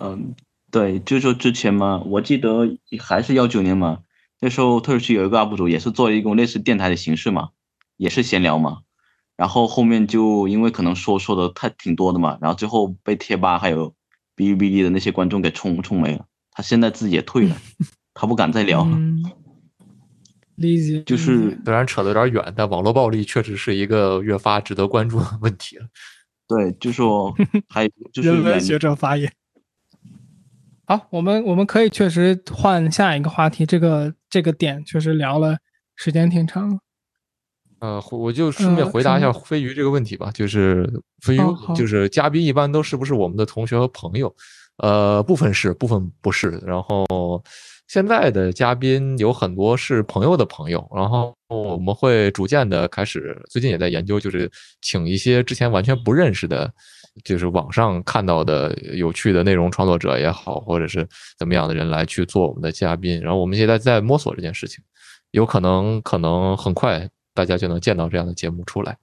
[0.00, 0.34] 嗯，
[0.72, 4.00] 对，就是说之前嘛，我记得还是幺九年嘛。
[4.40, 7.50] 那时候特区有一个 UP 主，也是做了一种类似电台的形式嘛，
[7.96, 8.80] 也是闲聊嘛。
[9.36, 13.94] 然后后面就因为可能说说的太挺多的嘛，然后最后被贴吧还有
[14.34, 16.26] 哔哩哔哩的那些观众给冲冲没了。
[16.50, 17.56] 他现在自己也退了，
[18.12, 18.98] 他不敢再聊了。
[20.60, 21.02] 理解。
[21.04, 25.86] 就是虽然扯得有点远，但网络暴力确实是一个越发值得关注的问题了。
[26.46, 27.34] 对，就说
[27.68, 29.32] 还有就是人文学者发言。
[30.84, 33.64] 好，我们我们可以确实换下一个话题。
[33.64, 35.56] 这个这个点确实聊了
[35.96, 36.78] 时间挺长。
[37.78, 40.30] 呃，我就顺便回答一下飞鱼这个问题吧。
[40.32, 40.86] 就是
[41.22, 41.40] 飞鱼，
[41.74, 44.34] 就是嘉宾一般都是不是我们的同学和朋友？
[44.78, 46.50] 呃，部分是，部分不是。
[46.66, 47.42] 然后
[47.90, 50.88] 现在的嘉宾有很多是朋友的朋友。
[50.94, 54.48] 然后我们会逐渐的开始，最近也在研究，就是
[54.80, 56.72] 请一些之前完全不认识的。
[57.24, 61.04] 就是网上看到的有趣的内容创作者也好，或者是
[61.36, 64.84] 怎么样的人来去做我们的嘉宾，然后我们现在在摸索这件事情，
[65.32, 68.96] 有可能可能很快大家就能见到这样的节目出来。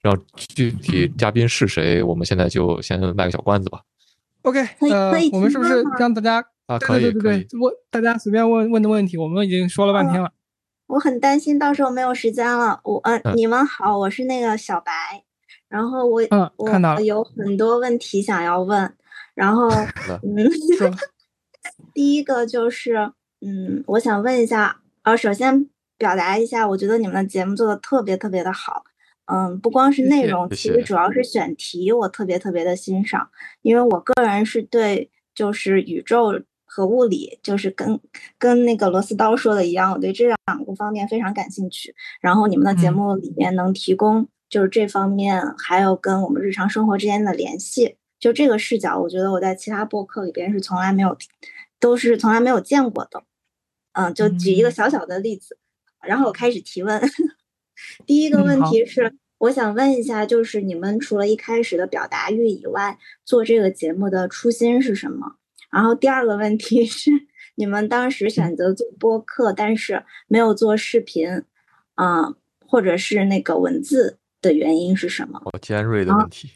[0.00, 3.82] 然后具体嘉宾是谁，我们现在就先卖个小关子吧。
[4.42, 6.78] OK，呃，我们是不是让大家啊？
[6.78, 10.32] 可以，对对对，问大家随便问问的问题，我们已经说了半天了。
[10.86, 12.80] 我很担心到时候没有时间了。
[12.84, 14.92] 我呃，你们好，我是那个小白。
[15.68, 18.92] 然后我嗯我有很多问题想要问，
[19.34, 19.68] 然后
[20.22, 20.50] 嗯，
[21.94, 28.82] 第一个就是嗯，我想问一下，呃，首先表达一下，我觉得你们的节目做的特别特别的好，
[29.26, 33.30] 嗯，不光是内容，其实主要是选题，我特别特别的欣赏，
[33.62, 36.32] 因为我个人是对就是宇宙
[36.72, 37.98] 和物理，就是跟
[38.38, 44.28] 跟那个螺丝刀说的一样，我对这两个方面非常感兴趣，然后你们的节目里面能提供。
[44.48, 51.16] 就是这方面，还有跟我们日常生活之间的联系，就这个视角，我觉得我在其他播客里边是从来没有，
[51.78, 53.22] 都是从来没有见过的。
[53.92, 55.56] 嗯，就举一个小小的例子，
[56.02, 57.00] 然后我开始提问。
[58.04, 65.36] 第一个问题是，我想问一下，就是你们除了一开始的表达欲以外，做这个节目的初心是什么？
[65.70, 67.10] 然后第二个问题是，
[67.54, 71.42] 你们当时选择做播客，但是没有做视频，
[71.94, 72.34] 嗯，
[72.66, 75.40] 或者是那个文字的原因是什么？
[75.44, 76.50] 好尖锐的问题。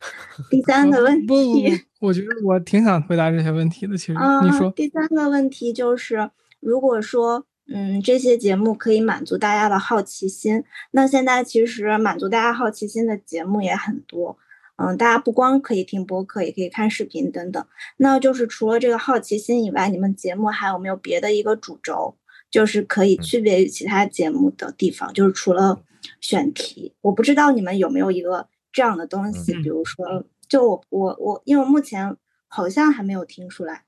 [0.50, 3.96] 第三个问 题，我觉得我挺想回答这些问题的。
[3.96, 14.36] 其实你说，第三个问题就是，如果说，嗯，这些节目可以满足大家的好奇心，那现在其实满足大家好奇心的节目也很多。
[14.76, 17.66] 嗯，大家不光可以听播客，也可以看视频等等。
[17.96, 22.16] 那就是除了这个好奇心以外，你们节目还有没有别的一个主轴，
[22.50, 25.12] 就是可以区别于其他节目的地方？
[25.12, 25.82] 就是除了
[26.20, 28.48] 选题，我不知道你们有没有一个。
[28.76, 32.16] 这样的东西，比如说，就我我我，因为目前
[32.48, 33.84] 好像还没有听出来。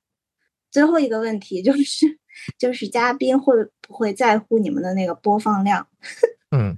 [0.70, 2.20] 最后一个问题就是，
[2.56, 5.88] 就是嘉宾会不会在乎你们的那个播放量？
[6.56, 6.72] 嗯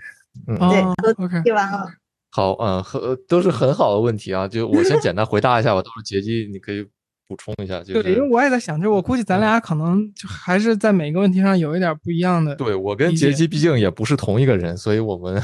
[0.46, 1.92] 嗯，对，都听完了。
[2.38, 4.46] 好，嗯，很都是很好的问题啊。
[4.46, 6.86] 就我先 简单回答一下吧，到时候杰基你可以。
[7.30, 12.56] 补充一下，就对，因为我也在想，就我估计咱俩可能就还是在每个问题上有一点不一样的。
[12.56, 15.38] 对我跟杰基毕竟也不是同一个人，所以我们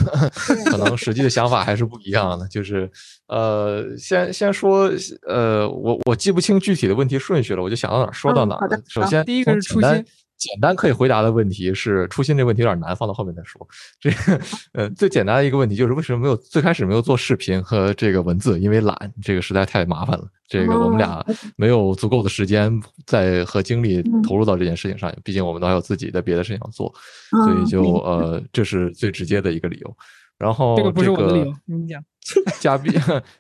[0.65, 2.49] 可能实际的想法还是不一样的。
[2.49, 2.91] 就是，
[3.29, 4.91] 呃，先先说，
[5.29, 8.57] 呃，我我记不清具体的问题顺序了，我就想到哪说到哪。
[8.89, 9.91] 首先，第一个是初心。
[10.37, 13.67] 简单可以回答的问题是初心这问题有点难，放到后面再说。
[13.99, 14.41] 这个
[14.75, 18.59] 呃最简单的一个问题就是为什么没有最开始没有做视频和这个文字？
[18.59, 20.25] 因为懒，这个实在太麻烦了。
[20.47, 21.25] 这个我们俩
[21.57, 22.71] 没有足够的时间
[23.07, 26.93] 在和精力投入到这件事情上，毕竟我们都还有自己的别的事情要做，
[27.31, 29.97] 所以就呃这是最直接的一个理由。
[30.37, 32.03] 然后这个不是我的理由，你讲。
[32.59, 32.93] 嘉宾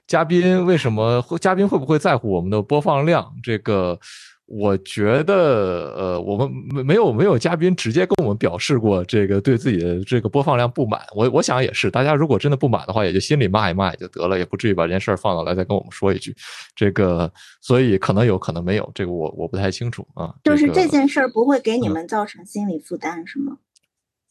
[0.06, 3.34] 嘉宾为什么会嘉宾会不会在乎我们的播放量？
[3.42, 3.98] 这个。
[4.46, 11.00] 我觉得，呃，我们没没有没有嘉宾直接跟我们表示过这个对自己的这个播放量不满。
[11.14, 16.36] 我我想也是，大家如果真的不满的话，也就心里骂一骂也就得了，也不至于把这件事儿放到来再跟我们说一句。
[16.76, 20.34] 这个，所以可能有可能没有，这个我我不太清楚啊。
[20.44, 23.56] 就是这件事儿不会给你们造成心理负担，是吗？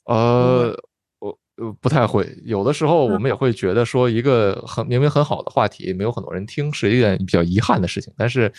[0.06, 0.78] 呃。
[1.57, 8.11] 呃，不太会，有的时候我们也会觉得说一个很明明很好的话题，没有很多人听，是一件比较遗憾的事情。
[8.17, 8.51] 但是，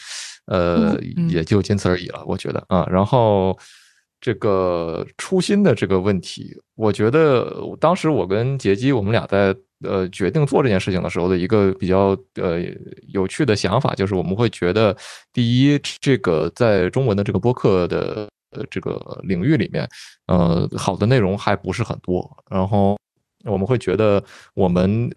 [0.47, 0.97] 呃，
[1.29, 2.87] 也就仅此而已了，我觉得啊。
[2.89, 3.59] 然后，
[4.21, 9.53] 这个初心的这个问题，我觉得当时我跟杰基，我们俩在
[9.83, 12.61] 呃决定做这件事情的时候的一个比较呃
[13.09, 14.97] 有趣的想法，就是我们会觉得，
[15.33, 18.29] 第一，这个在中文的这个播客的。
[18.55, 19.89] 呃，这个领域里面，
[20.27, 22.29] 呃，好的内容还不是很多。
[22.51, 22.99] 然后
[23.45, 24.23] 我们会觉得，
[24.55, 25.11] 我们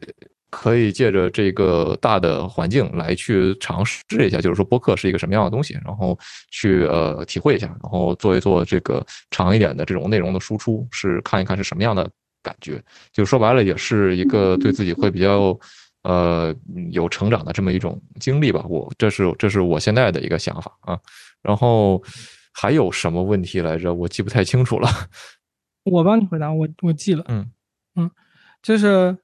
[0.49, 6.17] 可以借着这个大的环境来去尝试一下，就是说播客是一个什么样的东西，然后
[6.51, 12.09] 去呃体会一下，然后做一做这个长一点的这种内容的输出，是看一看是什么样的
[12.41, 12.81] 感觉。
[13.11, 15.57] 就说白了，也是一个对自己会比较
[16.03, 16.55] 呃
[16.91, 18.65] 有成长的这么一种经历吧。
[18.67, 20.97] 我这是这是我现在的一个想法啊。
[21.41, 22.01] 然后。
[22.59, 23.93] 还有什么问题来着？
[23.93, 24.89] 我记不太清楚了。
[25.83, 27.23] 我帮你回答，我我记了。
[27.27, 27.51] 嗯
[27.95, 28.09] 嗯，
[28.63, 29.15] 就是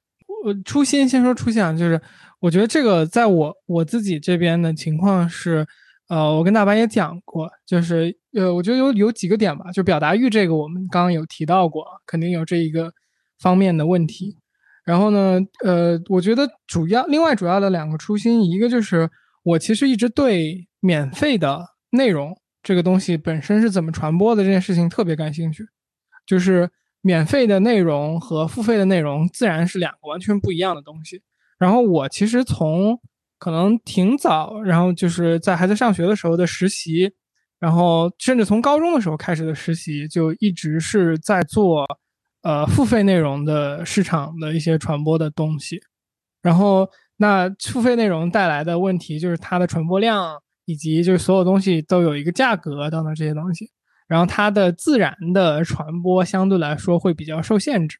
[0.45, 1.99] 我初心，先说初心啊，就是
[2.39, 5.65] 我觉得这个在我我自己这边的情况是，
[6.09, 12.93] 呃，我跟大白也讲过，就是呃，我觉得有有几个点吧，就表达欲这个，我们刚刚有提到过，肯定有这一个
[13.39, 14.37] 方面的问题。
[14.85, 19.09] 然后呢，呃，我觉得主要另外主要的两个初心，一个就是
[19.41, 22.37] 我其实一直对免费的内容。
[22.63, 25.67] 这个东西本身是怎么传播的这件事情特别感兴趣，
[26.25, 26.69] 就是
[27.01, 31.21] 免费的内容和付费的内容自然是两个完全不一样的东西。
[31.59, 32.97] 然后我其实从
[33.37, 37.11] 可能挺早，然后就是在还在上学的时候的实习，
[37.59, 41.85] 然后甚至从高中的时候开始的实习，就一直是在做
[42.43, 45.81] 呃付费内容的市场的一些传播的东西。
[46.41, 50.42] 然后那付费内容带来的问题就是它的传播量。
[50.65, 53.69] 以及就是所有东西都有一个价格等等这些东西，
[54.07, 57.97] 然后它的自然的传播相对来说会比较受限制，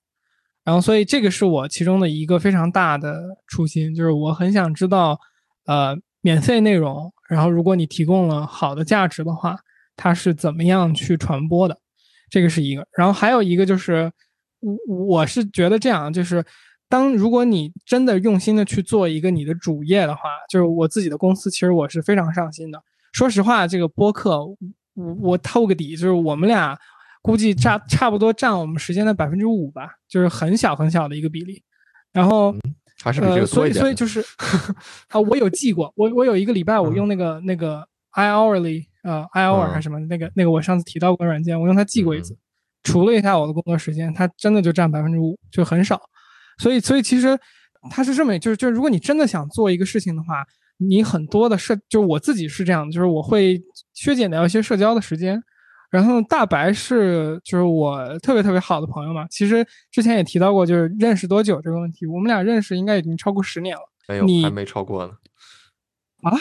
[0.64, 5.20] 然后所以这个是我其中的一个非常大的初心，就是我很想知道，
[5.66, 9.58] 呃，免费内容，然后如果你提供了好的价值的话，
[9.96, 11.78] 它是怎么样去传播的，
[12.30, 14.12] 这个是一个，然后还有一个就是
[14.60, 16.44] 我我是觉得这样就是。
[16.94, 22.80] 当如果你真的用心的去做一个你的主业的话，就是我自己的公司，其实我是非常上心的。
[23.14, 24.56] 说实话，这个播客，我
[25.20, 26.78] 我透个底，就是我们俩
[27.24, 31.64] 估计差差不多占我们时间的百分之五吧，就是很小很小的一个比例。
[32.12, 32.54] 然后
[33.04, 33.74] 还是比这个多一点。
[33.74, 34.24] 所以所以就是
[35.10, 37.84] 啊，我有记过，我我有一个礼拜我用那个那个
[38.14, 42.38] iHourly 呃 iHour 还是什么那个那个我上次提到过软件，我用它记过一次，
[42.84, 46.00] 除了一下我的工作时间，它真的就占百分之五，就很少。
[46.58, 47.38] 所以所以其实
[47.90, 50.46] 它是这么，就是就是如果你真的想做一个事情的话，
[50.78, 53.62] 你很多的社，就我自己是这样的，就是我会
[53.94, 55.42] 削减掉一些社交的时间。
[55.90, 63.82] 然后大白是就是我特别特别好的朋友嘛，其实之前也提到过，就是认识多久这个问题，我们俩认识应该已经超过十年了。
[64.08, 65.14] 没有，还没超过呢。
[66.24, 66.38] 啊？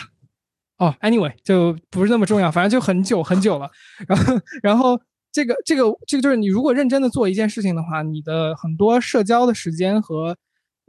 [0.79, 3.71] 哦，anyway 就不是那么重要，反正就很久很久了。
[4.09, 4.99] 然后然后
[5.33, 10.37] 这个这个这个就是你如果认真的做一件事情的话，你的很多社交的时间和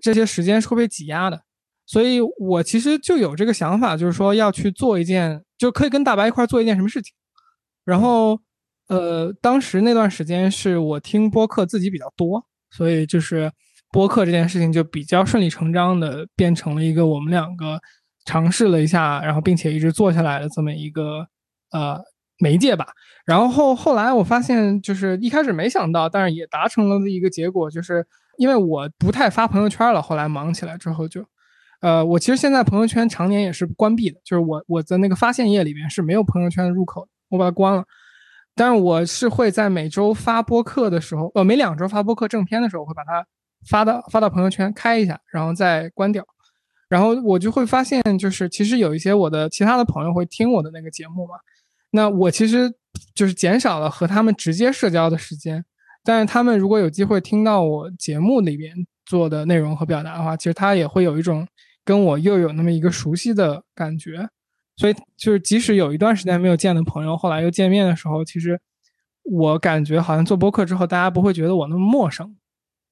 [0.01, 1.41] 这些时间是会被挤压的。
[1.85, 7.13] 所以我其实就有这个想法，就是说要去做一件，就可以跟大白一块做一件什么事情，
[7.85, 8.39] 然后。
[8.89, 13.49] 呃，当时那段时间是我听播客自己比较多，所以就是
[13.91, 17.79] 播客这件事情就比较顺理成章的变成了一个我们两个
[18.25, 21.25] 尝试了一下，然后并且一直做下来的这么一个
[21.71, 21.97] 呃
[22.39, 22.87] 媒介吧。
[23.25, 28.05] 然后后来我发现，就是一开始没想到，但是也达成了的一个结果，就是
[28.37, 31.23] 因为我不太发朋友圈了，后来忙起来之后就，
[31.81, 37.83] 呃，我其实现在朋友圈常年也是关闭的，就是我我在那个发现页里面是没有朋友圈的入口，我把它关了。
[38.55, 43.25] 但是我是会在每周发播客的时候，呃，每两周发播客正片的时候，我会把它
[43.67, 46.23] 发到发到朋友圈开一下，然后再关掉。
[46.87, 51.33] 然后我就会发现，就是其实有一些我的其他的朋友会听我的那个节目嘛，
[51.95, 52.73] 那我其实
[53.13, 55.63] 就是减少了和他们直接社交的时间。
[56.03, 58.75] 但是他们如果有机会听到我节目里边
[59.05, 61.47] 做的内容和表达的话，其实他也会有一种
[61.85, 64.27] 跟我又有那么一个熟悉的感觉。
[64.75, 68.59] 所以就是，即使有一段时间没有见的朋友，后来又见面的时候，其实
[69.23, 72.35] 我感觉好像做播客之后，大家不会觉得我那么陌生。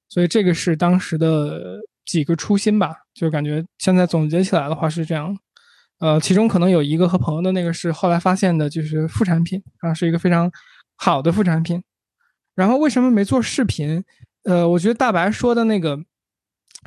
[0.08, 5.36] 所以这个是当时的几个初心吧，就感觉现在总结起来的话是这样。
[6.02, 10.50] 呃，其中可能有一个和朋友的那个是后来发现的，就是副产品啊，是一个非常
[10.96, 11.80] 好的副产品。
[12.56, 14.02] 然后为什么没做视频？
[14.42, 15.96] 呃，我觉得大白说的那个，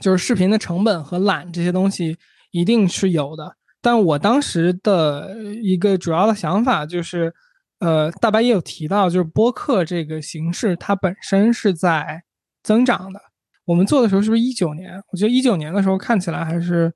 [0.01, 2.17] 就是视频的成本和懒这些东西
[2.51, 3.55] 一定是有的。
[3.81, 7.33] 但我当时的一个主要的想法就是，
[7.79, 12.23] 呃，大白也有提到，就是播客这个形式它本身是在
[12.63, 13.21] 增长的。
[13.63, 15.01] 我们做的时候是不是一九年？
[15.13, 16.93] 我觉得一九年的时候看起来还是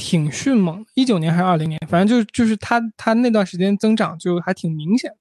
[0.00, 0.82] 挺迅猛。
[0.94, 1.78] 一九年还是二零年？
[1.86, 5.12] 反正就就是它它那段时间增长就还挺明显。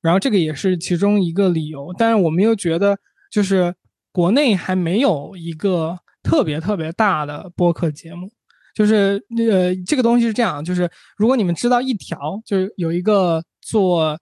[0.00, 1.94] 然后这个也是其中一个理由。
[1.98, 2.96] 但是我们又觉得，
[3.30, 3.74] 就是
[4.12, 8.30] 国内还没有一个特别特别大的播客节目。
[8.74, 14.18] 就是呃，这个东西是这样，就是如果你们知道一条，就是有一个做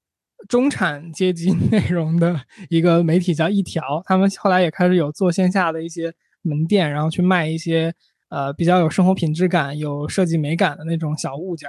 [0.48, 2.38] 中产阶级 内容的
[2.68, 7.94] 一个媒体叫一条，他们后来也开始有做线下的一些门店，然后去卖一些
[8.33, 11.68] 呃比较有生活品质感、有设计美感的那种小物件。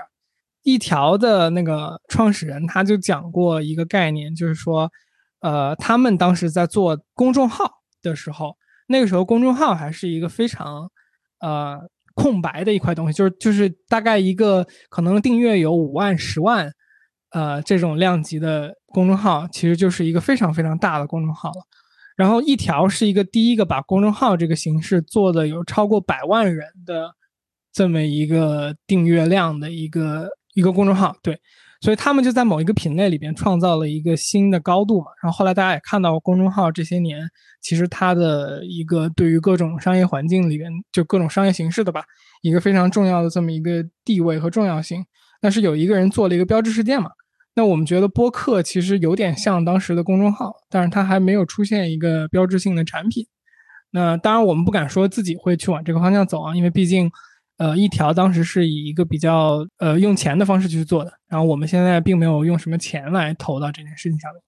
[0.64, 4.89] 一条的那个创始人他就讲过一个概念，就是说，
[5.41, 7.70] 呃，他们当时在做公众号
[8.01, 8.55] 的时候，
[8.88, 10.89] 那个时候公众号还是一个非常
[11.39, 11.89] 呃。
[12.16, 16.72] 空白的一块东西，就是就是大概一个可能订阅有五万、十万，
[17.32, 21.55] 呃，这种量级的公众号，其实就是一个非常非常大的公众号了。
[22.16, 27.11] 然后一条是一个第一个把公众号这个形式做的有超过百万人的
[27.72, 31.39] 这么一个订阅量的一个一个公众号，对。
[31.82, 35.07] 所以他们就在某一个品类里边创造了一个新的高度嘛。
[35.22, 37.30] 然后后来大家也看到，公众号这些年
[37.61, 42.05] 其实它的一个对于各种商业环境里边，就各种商业形式的吧，
[42.41, 45.05] 一个非常重要的这么一个地位和重要性。
[45.41, 47.09] 但是有一个人做了一个标志事件嘛。
[47.55, 53.25] 那我们觉得播客其实有点像当时的公众号，但是它还没有出现一个标志性的产品。
[53.91, 57.11] 那当然我们不敢说自己会去往这个方向走啊，因为毕竟。
[57.57, 64.41] 呃，一条当时是以一个比较呃用钱的方式去做的，然后我们现在并没有用什么钱来投到这件事情上面，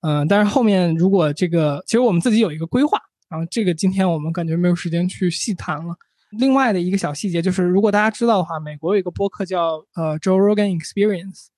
[0.00, 5.94] 嗯，但是后面如果这个，其实我们自己有一个规划，然后这个今天我们感觉没有时间去细谈了。
[6.30, 11.48] 另外的一个小细节就是，如果大家知道的话，美国有一个播客叫呃 Joe Rogan Experience，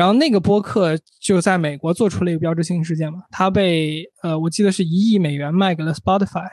[0.00, 6.48] 然后那个播客就在美国做出了一个标志性事件嘛，它被呃我记得是一亿美元卖给了 Spotify，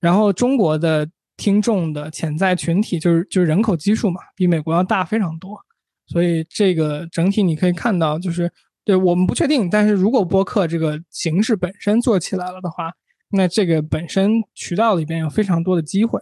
[0.00, 1.08] 然后中国的。
[1.38, 5.58] 听众的潜在群体就是就是人口基数嘛，比美国要大非常多，
[6.06, 8.52] 所以这个整体你可以看到，就是
[8.84, 12.92] 对我们不确定，但是如果播客这个形式本身做起来了的话，
[13.30, 16.20] 那这个本身渠道里边有非常多的机会，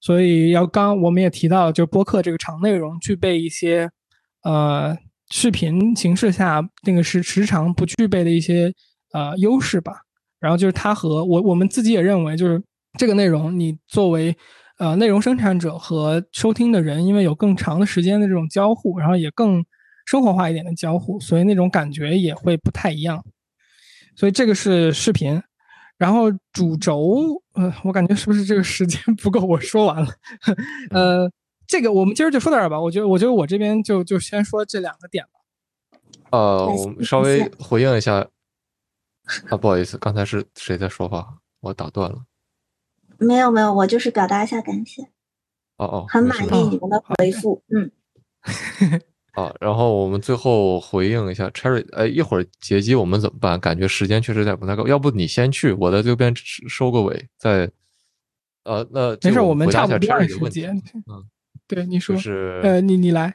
[0.00, 3.90] 所以要刚我们也提到，就播客这个长内容具备一些
[4.42, 4.98] 呃
[5.32, 8.72] 视频形式下那个时时长不具备的一些
[9.12, 9.94] 呃优势吧，
[10.38, 12.62] 然后就是它和我我们自己也认为就是。
[12.98, 14.36] 这个内容你作为
[14.76, 19.64] 呃内容生产者和收听的人，因为有更长的时间的这种交互，然后也更
[20.04, 23.24] 生活化一点的交互，所以那种感觉也会不太一样。
[24.14, 25.40] 所以这个是视频，
[25.96, 29.40] 然后主轴，呃，我感觉是不是这个时间不够？
[29.40, 30.08] 我说完了，
[30.90, 31.30] 呃，
[31.72, 32.78] 这个我们今儿就说到这儿吧。
[32.78, 35.40] 我觉得，我觉得我这边就就先说这两个点吧。
[36.30, 38.28] 呃，我们稍微回应一下
[39.48, 41.38] 啊，不好意思，刚才是谁在说话？
[41.60, 42.26] 我打断了。
[43.16, 45.00] 没有没有，我就是表达一下感谢。
[45.78, 47.90] 哦哦，很满意你们的回复，嗯。
[49.32, 53.58] 啊，然后我们最后回应一下 Cherry，哎，一会儿结机我们怎么办？
[53.58, 56.34] 感觉时间确实有点不太够，要不你先去，我在这边
[56.68, 57.70] 收个尾，再，
[58.64, 60.76] 呃，那没事，我们差不多的时间。
[61.08, 61.24] 嗯，
[61.74, 63.34] 对，你说，是，呃，你你来。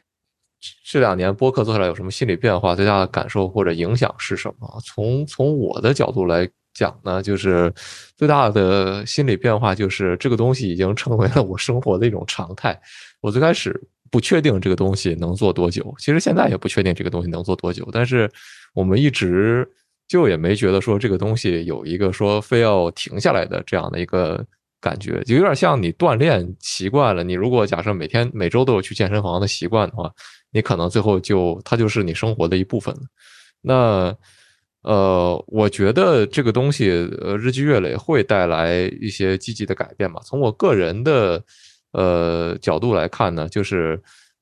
[0.86, 2.76] 这两年播客做下来有什么心理变化？
[2.76, 4.68] 最大的感受或者影响是什么？
[4.86, 7.74] 从从我的角度来讲呢，就是
[8.16, 12.80] 最大的心理变化就是这个东西已经成为了我生活的一种常态。
[13.22, 13.80] 我最开始。
[14.10, 17.86] 不确定这个东西能做多久，其实现在也不确定这个东西能做多久。
[17.92, 18.32] 但是
[18.74, 19.70] 我们一直
[20.08, 24.46] 就也没觉得说这个东西有一个说非要停下来的这样的一个
[24.80, 27.24] 感觉，就有点像你锻炼习惯了。
[27.24, 30.12] 你如果假设每天每周都有去健身房的习惯的话，
[30.52, 33.02] 你可能最后就它就是你生活的一部分了。
[33.62, 34.16] 那
[34.84, 36.90] 呃，我觉得这个东西
[37.22, 40.22] 呃日积月累会带来一些积极的改变吧。
[40.24, 41.44] 从我个人的。
[41.94, 44.00] 呃，角度来看呢，就是，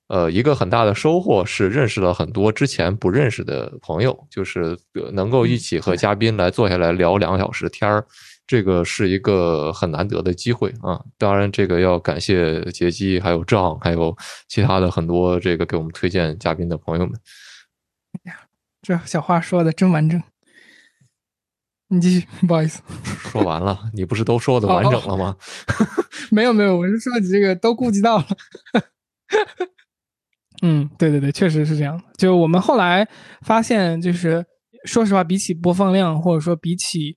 [0.08, 4.78] 呃，一个很大的收获是认识了很多之前不认识的朋友，就是
[5.14, 8.06] 能够一起和嘉宾来坐下来聊两个小时天儿，
[8.48, 11.04] 这个是一个很难得的机会啊。
[11.18, 14.16] 当然，这个要感谢杰基，还有赵，还有
[14.48, 17.20] 其他的很多这个给我们推荐嘉宾的朋友们。
[18.24, 18.40] 哎呀，
[18.82, 20.22] 这小话说的真完整。
[21.88, 25.38] 你继续，不好意思，说完了，你不是都说的完整了吗？
[26.32, 28.26] 没有没有，我是说你这个都顾及到了。
[30.64, 32.02] 嗯，对对对，确实是这样。
[32.18, 33.08] 就我们后来
[33.42, 34.44] 发现，就是
[34.86, 37.16] 说实话，比起播放量，或者说比起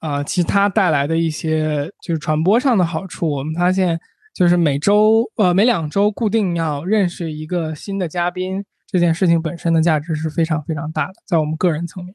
[0.00, 3.98] 啊其他带来的一些就是传播上的好处，我们发现
[4.34, 12.12] 就是每周呃每两周固定要认识一个新的嘉宾，这件事情本身的价值是非常非常大的，在我们个人层面，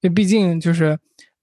[0.00, 0.98] 因为毕竟就是。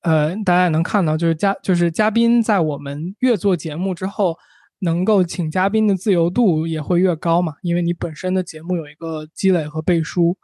[0.05, 4.38] 呃，大家也能看到，就是嘉就是嘉宾在我们越做节目之后，
[4.80, 10.38] 能够请嘉宾的自由度也会越高嘛，因为你本身的节目有一个积累和背书。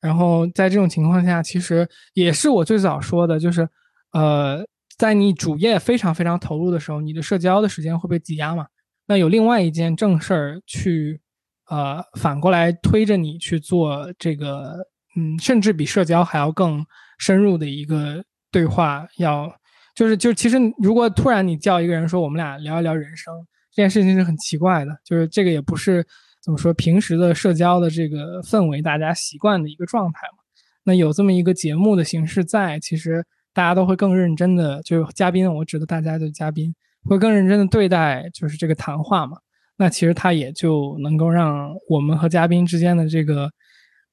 [0.00, 3.68] 然后在这种情况下，其实也是我最早说的，就是
[4.12, 4.64] 呃，
[4.96, 8.66] 在你主业非常非常投入的时候，你的社交的时间会被挤压嘛。
[9.06, 11.20] 那有另外一件正事儿去，
[11.68, 14.76] 呃，反过来推着你去做这个，
[15.16, 16.84] 嗯，甚至比社交还要更
[17.18, 18.24] 深入的一个。
[18.52, 19.52] 对话要
[19.94, 23.34] 就是就其实如果突然你叫一个人说我们俩聊一聊人生
[23.70, 26.06] 这件事情是很奇怪的，就是这个也不是
[26.42, 30.38] 怎么说平时的社交的这个氛围大家习惯的一个状态嘛。
[30.84, 33.26] 那有这么一个节目的形式在，其实
[33.56, 36.74] 大家都会更认真的，就是嘉宾，我指的大家的嘉宾
[37.08, 39.38] 会更认真的对待就是这个谈话嘛。
[39.78, 43.50] 那其实它也就能够让我们和嘉宾之间的这个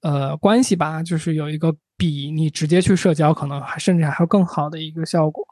[0.02, 1.76] 呃关系吧，就是有一个。
[1.96, 5.46] 比你直接去社交可能还甚至还有更好的一个效果。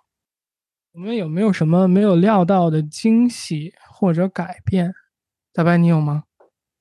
[0.92, 4.92] 我们有没有什么没有料到的惊喜或者改变？
[5.54, 6.24] 大白，你有吗？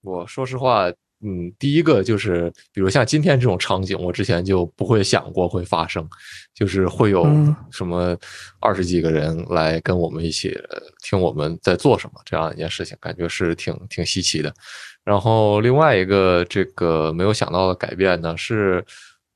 [0.01, 0.91] 我说实话，
[1.23, 6.09] 嗯，第一个就是，比如像今天这种场景，我之前就不会想过会发生，
[6.55, 7.25] 就是会有
[7.71, 8.17] 什么
[8.61, 10.59] 二十几个人来跟我们一起
[11.03, 14.53] 听我们在做什么这样一件事情，感觉是挺挺稀奇的。
[15.05, 18.85] 然后另外一个这个没有想到的改变呢是。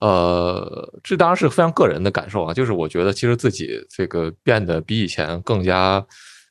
[0.01, 6.05] 呃，这当然是非常个人的感受啊，就是我觉得其实自己这个变得比以前更加，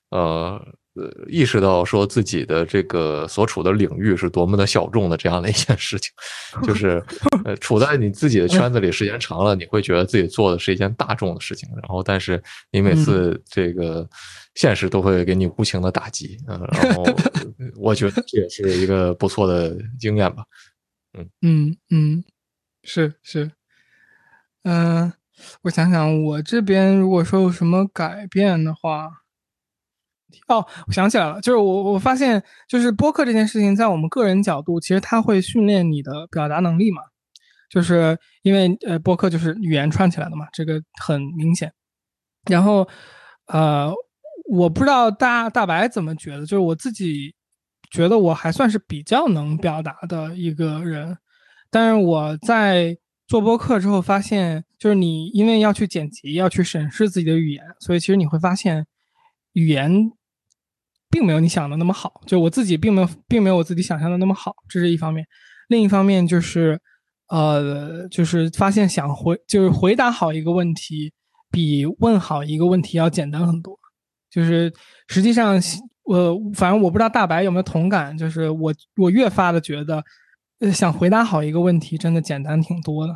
[0.09, 0.59] 呃
[0.95, 6.11] 呃，意识到说自己的这个所处的领域是多么的小众的这样的一件事情，
[6.63, 7.03] 就是
[7.45, 12.41] 呃，处在你自己的圈子里时间长了，你会觉得自己做的是一件大众的事情，然后但是
[12.71, 14.07] 你每次这个
[14.55, 17.03] 现实都会给你无情的打击，嗯，然后
[17.77, 20.43] 我觉得这也是一个不错的经验吧，
[21.17, 22.23] 嗯嗯嗯。
[22.85, 23.49] 是是，
[24.63, 25.13] 嗯，
[25.61, 29.09] 我想想，我这边如果说有什么改变的话，
[30.47, 37.01] 哦，我想起来了，就是我我发现，就是播客这件事情，在我们个人角度，其实它会训练你的表达能力嘛，
[37.69, 41.71] 就是因为呃，播客就是语言串起来的嘛，这个很明显。
[42.49, 42.87] 然后，
[43.47, 43.93] 呃，
[44.49, 47.33] 我不知道大大白怎么觉得，就是我自己
[47.89, 51.17] 觉得我还算是比较能表达的一个人。
[51.71, 58.85] 但是我在做播客之后发现，就是你因为要去剪辑，要去审视自己的语言，所以其实你会发现，
[59.53, 60.11] 语言
[61.13, 65.23] 并没有你想的那么好，就我自己并没有并没有我自己想象的那么好，这是一方面。
[65.67, 66.81] 另一方面就是，
[67.27, 71.13] 呃，就是发现想回就是回答好一个问题，
[71.51, 73.77] 比问好一个问题要简单很多。
[74.31, 74.73] 就是
[75.07, 75.61] 实际上，
[76.03, 80.03] 我反正我不知道大白有没有同感，就是我我越发的觉得，
[80.61, 83.15] 呃，想回答好一个问题真的简单挺多的。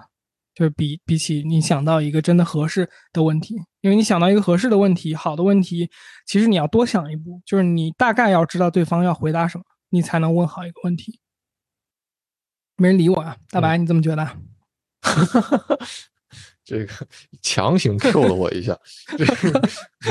[0.57, 5.87] 就是比比起你想到一个真的合适的问题，因为你想到一个合适的问题，好的问题，
[6.25, 11.19] 其实你要多想一步，就是你大概要知道对方要回答什么，你才能问好一个问题。
[12.75, 14.27] 没人理我啊，大白，你怎么觉得？
[16.65, 17.07] 这个
[17.43, 18.75] 强行 Q 了我一下，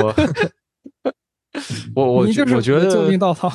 [0.01, 0.15] 我。
[1.95, 3.51] 我我我觉得救命稻草。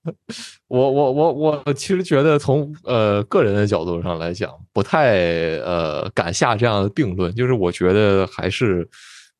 [0.68, 5.18] 我我我我其实觉得从呃个人的角度上来讲，不太
[5.58, 7.34] 呃敢下这样的定论。
[7.34, 8.88] 就是我觉得还是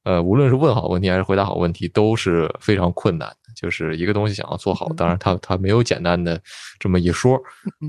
[0.03, 3.37] 呃无论是问好问题还是回答好问题都是非常困难的。
[3.57, 6.39] 就是一个东西想要做好，当然它它没有简单的
[6.79, 7.41] 这么一说。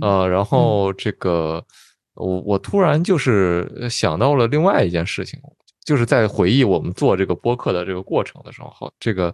[0.01, 1.62] 呃，然后这个
[2.14, 5.39] 我我突然就是想到了另外一件事情，
[5.84, 9.34] 就是在回忆我们做这个播客的这个过程的时候，这个。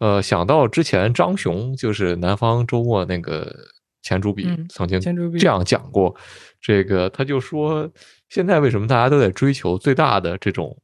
[0.00, 3.54] 呃，想到之前张雄就是南方周末那个
[4.02, 6.14] 前主笔曾经这样讲过，
[6.60, 7.88] 这个他就说，
[8.28, 10.76] 现在为什么大家都在追求最大的这种，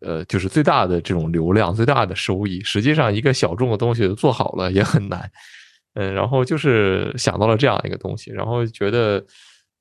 [0.00, 2.60] 呃，就是最大的这种流量、最大的收益？
[2.64, 5.30] 实际上，一个小众的东西做好了也很难。
[5.94, 9.24] 嗯，然后就是想到了这样一个东西，然后觉得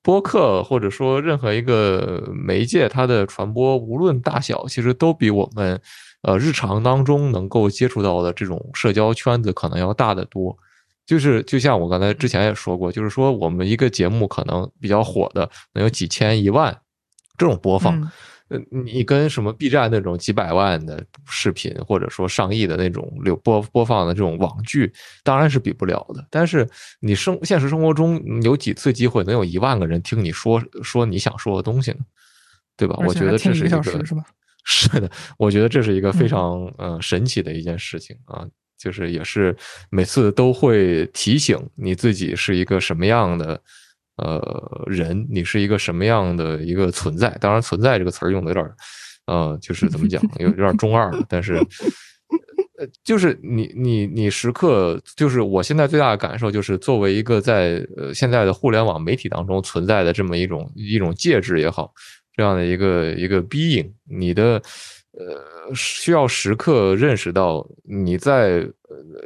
[0.03, 5.81] 播客或者说任何一个媒介，它的传播无论大小，其实都比我们。
[6.24, 10.57] 呃，日常当中能够接触到的这种社交圈子可能要大得多，
[11.05, 16.74] 就是就像我刚才之前也说过，就是说我们一个节目可能比较火的，能有几千、一万
[17.38, 18.01] 这种播放，
[18.47, 24.93] 呃，你跟什么 B 站那种几百万的视频，或者说上亿的那种流播播放的这种网剧，
[25.26, 26.26] 当然是比不了的。
[26.30, 26.65] 但是
[27.01, 31.97] 你生现实生活中有几次机会能有一万个人听你说说你想说的东西呢？
[32.78, 32.95] 对吧？
[33.05, 33.84] 我觉得这是一个。
[33.84, 34.15] 是
[34.99, 38.47] 的，我觉得这是一个非常呃神奇的一件事情啊，
[38.78, 39.55] 就是也是
[39.89, 43.61] 每次都会提醒你自己是一个什么样的
[44.18, 47.30] 呃人，你是一个什么样的一个存在。
[47.41, 48.66] 当然，“存在”这个词儿用的有点
[49.26, 51.26] 呃，就是怎么讲，有有点中二了。
[51.28, 51.55] 但是，
[52.78, 61.93] 呃，就是你你你时刻就是我现在最大的感受就是，作为一个在呃现在的互联网媒体当中存在的这么一种一种介质也好。
[62.36, 64.61] 这样的一个一个 being，你的
[65.11, 68.67] 呃需要时刻认识到你在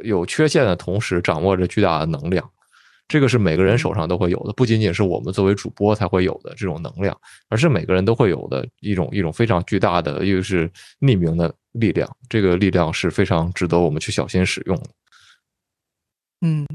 [0.02, 2.48] 有缺陷的同时掌握着巨大的能量，
[3.08, 12.08] 这个是每个人手上都会有的，不仅仅是我们作为主播才会有的这种能量，而是每个人都会有的一种一种非常巨大的，又是匿名的力量。
[12.28, 14.90] 这个力量是非常值得我们去小心使用的。
[16.42, 16.66] 嗯，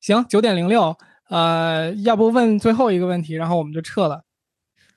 [0.00, 0.96] 行，九点零六，
[1.30, 4.25] 呃，要不问最后一个问题，然后我们就撤了。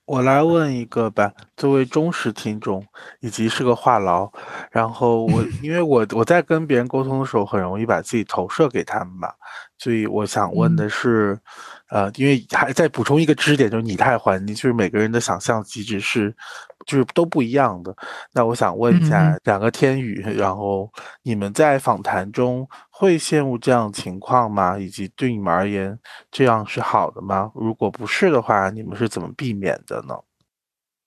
[0.09, 2.83] 我来问一个吧，作为忠实听众
[3.19, 4.27] 以及是个话痨，
[4.71, 9.31] 然后我 因为我我在跟别人沟通的时候，很容易把自己投射给他们吧，
[9.77, 11.39] 所以我想问的是，
[11.89, 16.35] 呃，因为还再补充一个知识点，就是拟态环境，就是每个人的想象机制是。
[16.85, 17.95] 就是都不一样的。
[18.31, 24.79] 那我想问一下两个天宇，然后你们在访谈中会陷入这样情况吗？
[24.79, 25.99] 以及对你们而言，
[26.31, 27.51] 这样是好的吗？
[27.53, 30.15] 如果不是的话，你们是怎么避免的呢？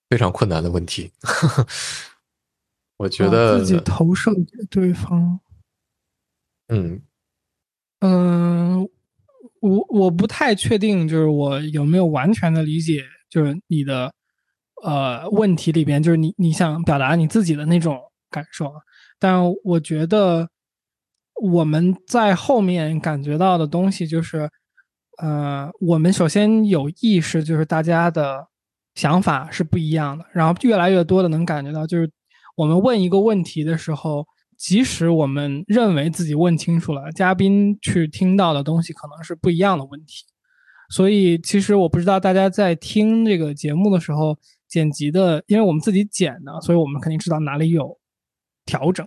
[0.09, 1.11] 非常困难的问题。
[2.99, 5.41] 我觉得自己投射给对方。
[6.68, 7.03] 嗯
[8.01, 8.89] 嗯，
[9.63, 14.13] 我我不太确定，就是我有没有完全的理解，就是你的。
[14.85, 18.75] 呃，问题里边就是你你想表达你自己的那种感受，
[19.17, 20.49] 但我觉得
[21.41, 24.51] 我们在后面感觉到的东西就是，
[25.19, 28.45] 呃，我们首先有意识，就是大家的
[28.97, 32.11] 想法是不一样的，然后越来越多的能感觉到，就是
[32.57, 34.27] 我们问一个问题的时候，
[34.63, 40.25] 即使我们认为自己问清楚了，嘉宾去听到的东西可能是不一样的问题，
[40.89, 44.39] 所以其实我不知道大家在听这个节目的时候。
[44.73, 47.99] 剪辑的，因为我们自己剪的，所以我们肯定知道哪里有
[48.65, 49.07] 调整。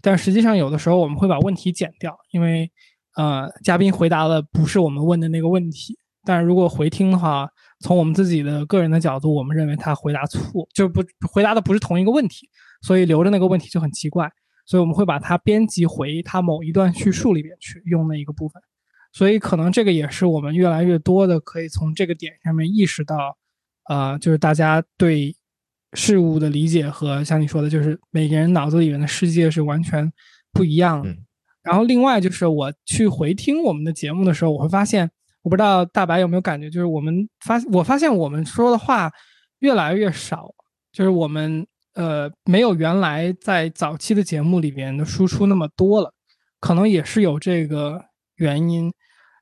[0.00, 2.72] 但实际上，有的时候我们会把问题剪掉，因为
[3.16, 5.98] 呃，嘉宾回答的不是我们问的那个问题。
[6.24, 7.46] 但是如果回听的话，
[7.80, 12.48] 从我们自己的个人的角度，我们认为他回答错，就不回答的不是同一个问题，
[12.80, 14.32] 所以留着那个问题就很奇怪。
[14.64, 18.62] 所以我们会把它编辑回它某一段叙述里边去，用那一个部分。
[19.12, 23.36] 所以可能这个也是我们越来越多的可以从这个点上面意识到。
[23.88, 25.34] 呃，就是大家对
[25.94, 30.10] 事物的理解和像你说的，就是每个人脑子里面的世界是完全
[30.52, 31.04] 不一样。
[31.64, 35.10] 然后另外就是我去回听我们的节目的时候，我会发现，
[35.42, 39.10] 我不知道大白有没有感觉，就是我们发我发现我们说的话
[39.58, 40.54] 越来越少，
[40.92, 46.12] 就是我们呃没有原来在早期的节目里边的输出那么多了，
[46.60, 48.04] 可能也是有这个
[48.36, 48.92] 原因，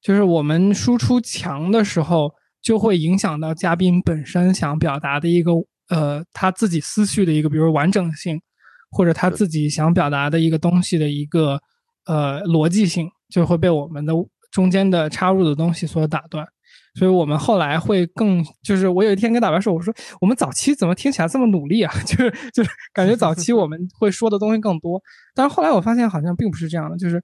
[0.03, 2.33] 就是我们输出强的时候，
[2.63, 5.53] 就会影响到嘉宾本身想表达的一个
[5.89, 8.41] 呃他自己思绪的一个，比如完整性，
[8.91, 11.61] 或者他自己想表达的一个东西的一个。
[12.07, 14.13] 呃，逻辑性就会被我们的
[14.51, 16.45] 中间的插入的东西所打断，
[16.95, 21.93] 所以我们后来会更就是我有一天跟大白说，我说我们早期怎么听起来这么努力啊？
[22.07, 25.01] 就是就是感觉早期我们会说的东西更多，
[25.35, 27.23] 但是后来我发现好像并不是这样的，就是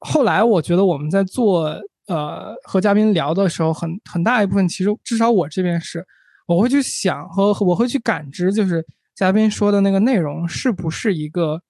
[0.00, 6.04] 后来我觉得我们在做呃和嘉宾聊的时候，很很大一部分其实至少我这边是
[6.46, 8.84] 我会去想和我会去感知，就是
[9.14, 11.60] 嘉宾说的那个内容是不是一个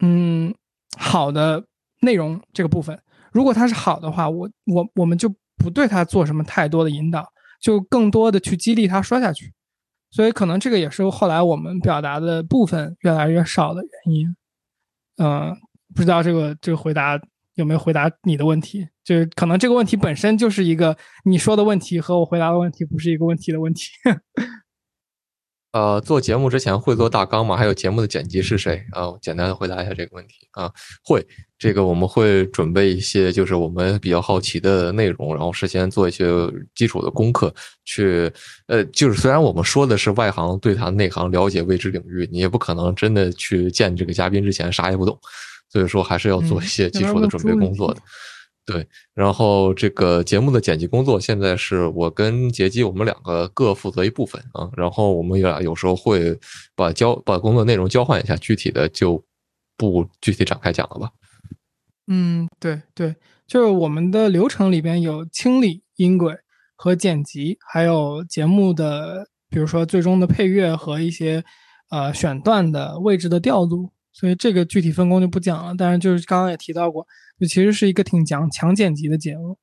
[0.00, 0.54] 嗯
[0.98, 1.64] 好的。
[2.04, 7.26] 内容这个部分，如果它是好的话，我我我们就不对他做什么太多的引导，
[7.60, 9.52] 就更多的去激励他说下去。
[10.10, 14.36] 所以可能这个也是后来我们表达的部分越来越少的原因。
[15.16, 15.56] 嗯，
[15.94, 17.18] 不知道这个这个回答
[17.54, 18.86] 有没有回答你的问题？
[19.04, 23.90] 就是可能这个问题本身就是一个你说的问题和我回答的问题不是一个问题的问题。
[25.72, 27.56] 呃，做节目之前会做大纲吗？
[27.56, 28.84] 还有节目的剪辑是谁？
[28.92, 30.70] 啊，简单的回答一下这个问题啊。
[31.02, 31.26] 会，
[31.58, 36.26] 这个我们会准备一些，就是我们比较好奇的内容，然后事先做一些
[36.74, 37.52] 基础的功课，
[37.86, 38.30] 去，
[38.66, 45.18] 呃，就是虽然我们说的是外行对谈内行，了解未知领域，你也不可能真的去见这个嘉宾之前啥也不懂，
[45.70, 48.00] 所以说还是要做一些基础的准备工作的。
[48.64, 54.70] 对，然后这个节目的剪辑工作现在是我跟杰基，我们两个各负责一部分啊。
[54.76, 56.38] 然后我们俩有时候会
[56.76, 59.24] 把交把工作内容交换一下，具体的就
[59.76, 61.10] 不具体展开讲了吧。
[62.06, 63.16] 嗯，对对，
[63.48, 66.32] 就是我们的流程里边有清理音轨
[66.76, 71.42] 和剪辑，还有节目的，比如说最终的配乐和一些
[71.90, 73.90] 呃选段的位置的调度。
[74.14, 77.04] 所以这个具体分工就不讲了，但是就是刚刚也提到过。
[77.42, 79.58] 就其实是一个挺讲强剪辑的节目，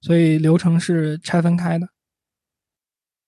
[0.00, 1.88] 所以流程是拆分开的。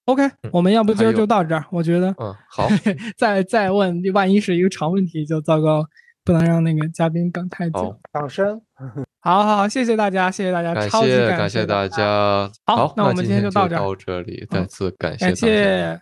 [0.04, 0.22] OK，
[0.52, 1.64] 我们要不今儿就到这儿？
[1.72, 2.68] 我觉得，嗯，好。
[3.18, 5.84] 再再问，万一是一个长问题就糟糕，
[6.22, 7.98] 不能让那个嘉宾等太久。
[8.12, 8.62] 掌声。
[9.18, 12.48] 好好，谢谢大家，谢谢大家，超级感谢大家。
[12.66, 13.80] 好，那我们今天就到这儿。
[13.80, 16.00] 到这里，再次感谢感谢。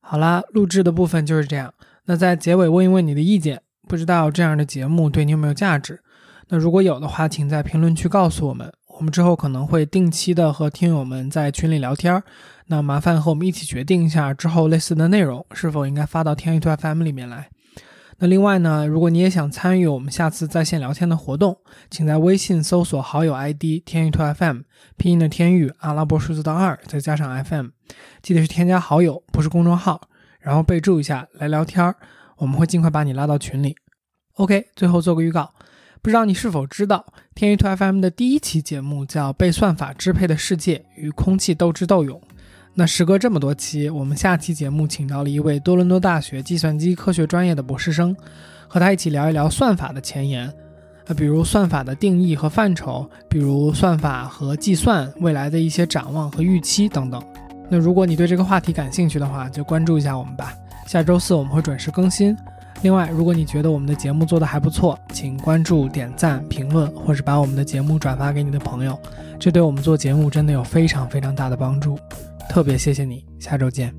[0.00, 1.74] 好啦，录制的部分就是这样。
[2.06, 6.02] 那在结尾问一问你的意见，不知道这样的节目对你有没有价值？
[6.52, 12.22] 那如果有的话，请在评论区告诉我们，我们之后可能会定期的和听友们在群里聊天儿。
[12.66, 17.48] 那麻烦和我们一起决定一下之后类似的内容是否应该发到天娱兔 FM 里面来。
[18.18, 21.56] 那另外呢，如果你也想参与我们下次在线聊天的活动，
[21.90, 24.58] 请在微信搜索好友 ID 天娱兔 FM，
[24.98, 27.68] 拼音的天域，阿拉伯数字的二，再加上 FM，
[28.20, 30.02] 记得是添加好友，不是公众号，
[30.38, 31.96] 然后备注一下来聊天儿，
[32.36, 33.74] 我们会尽快把你拉到群里。
[34.34, 35.50] OK，最后做个预告。
[36.02, 42.18] 不知道你是否知道，天娱兔 FM 的第一期节目叫《被算法支配的世界与空气斗智斗勇》。
[42.74, 48.16] 那时隔这么多期，我们下期节目请到了一位多伦多大学计算机科学专业的博士生，
[48.66, 50.52] 和他一起聊一聊算法的前沿，
[51.06, 57.22] 啊，比如算法的定义和范畴，比如算法和计算未来的一些展望和预期等等。
[57.70, 60.52] 那如果你对这个话题感兴趣的话，就关注一下我们吧。
[60.84, 62.36] 下周四我们会准时更新。
[62.82, 68.98] 另外，如果你觉得我们的节目做得还不错，请关注、点赞、评论，或是把我们的节目转发给你的朋友，
[69.38, 71.96] 这对我们做节目真的有非常非常大的帮助。
[72.48, 73.94] 特别谢谢你，下周见。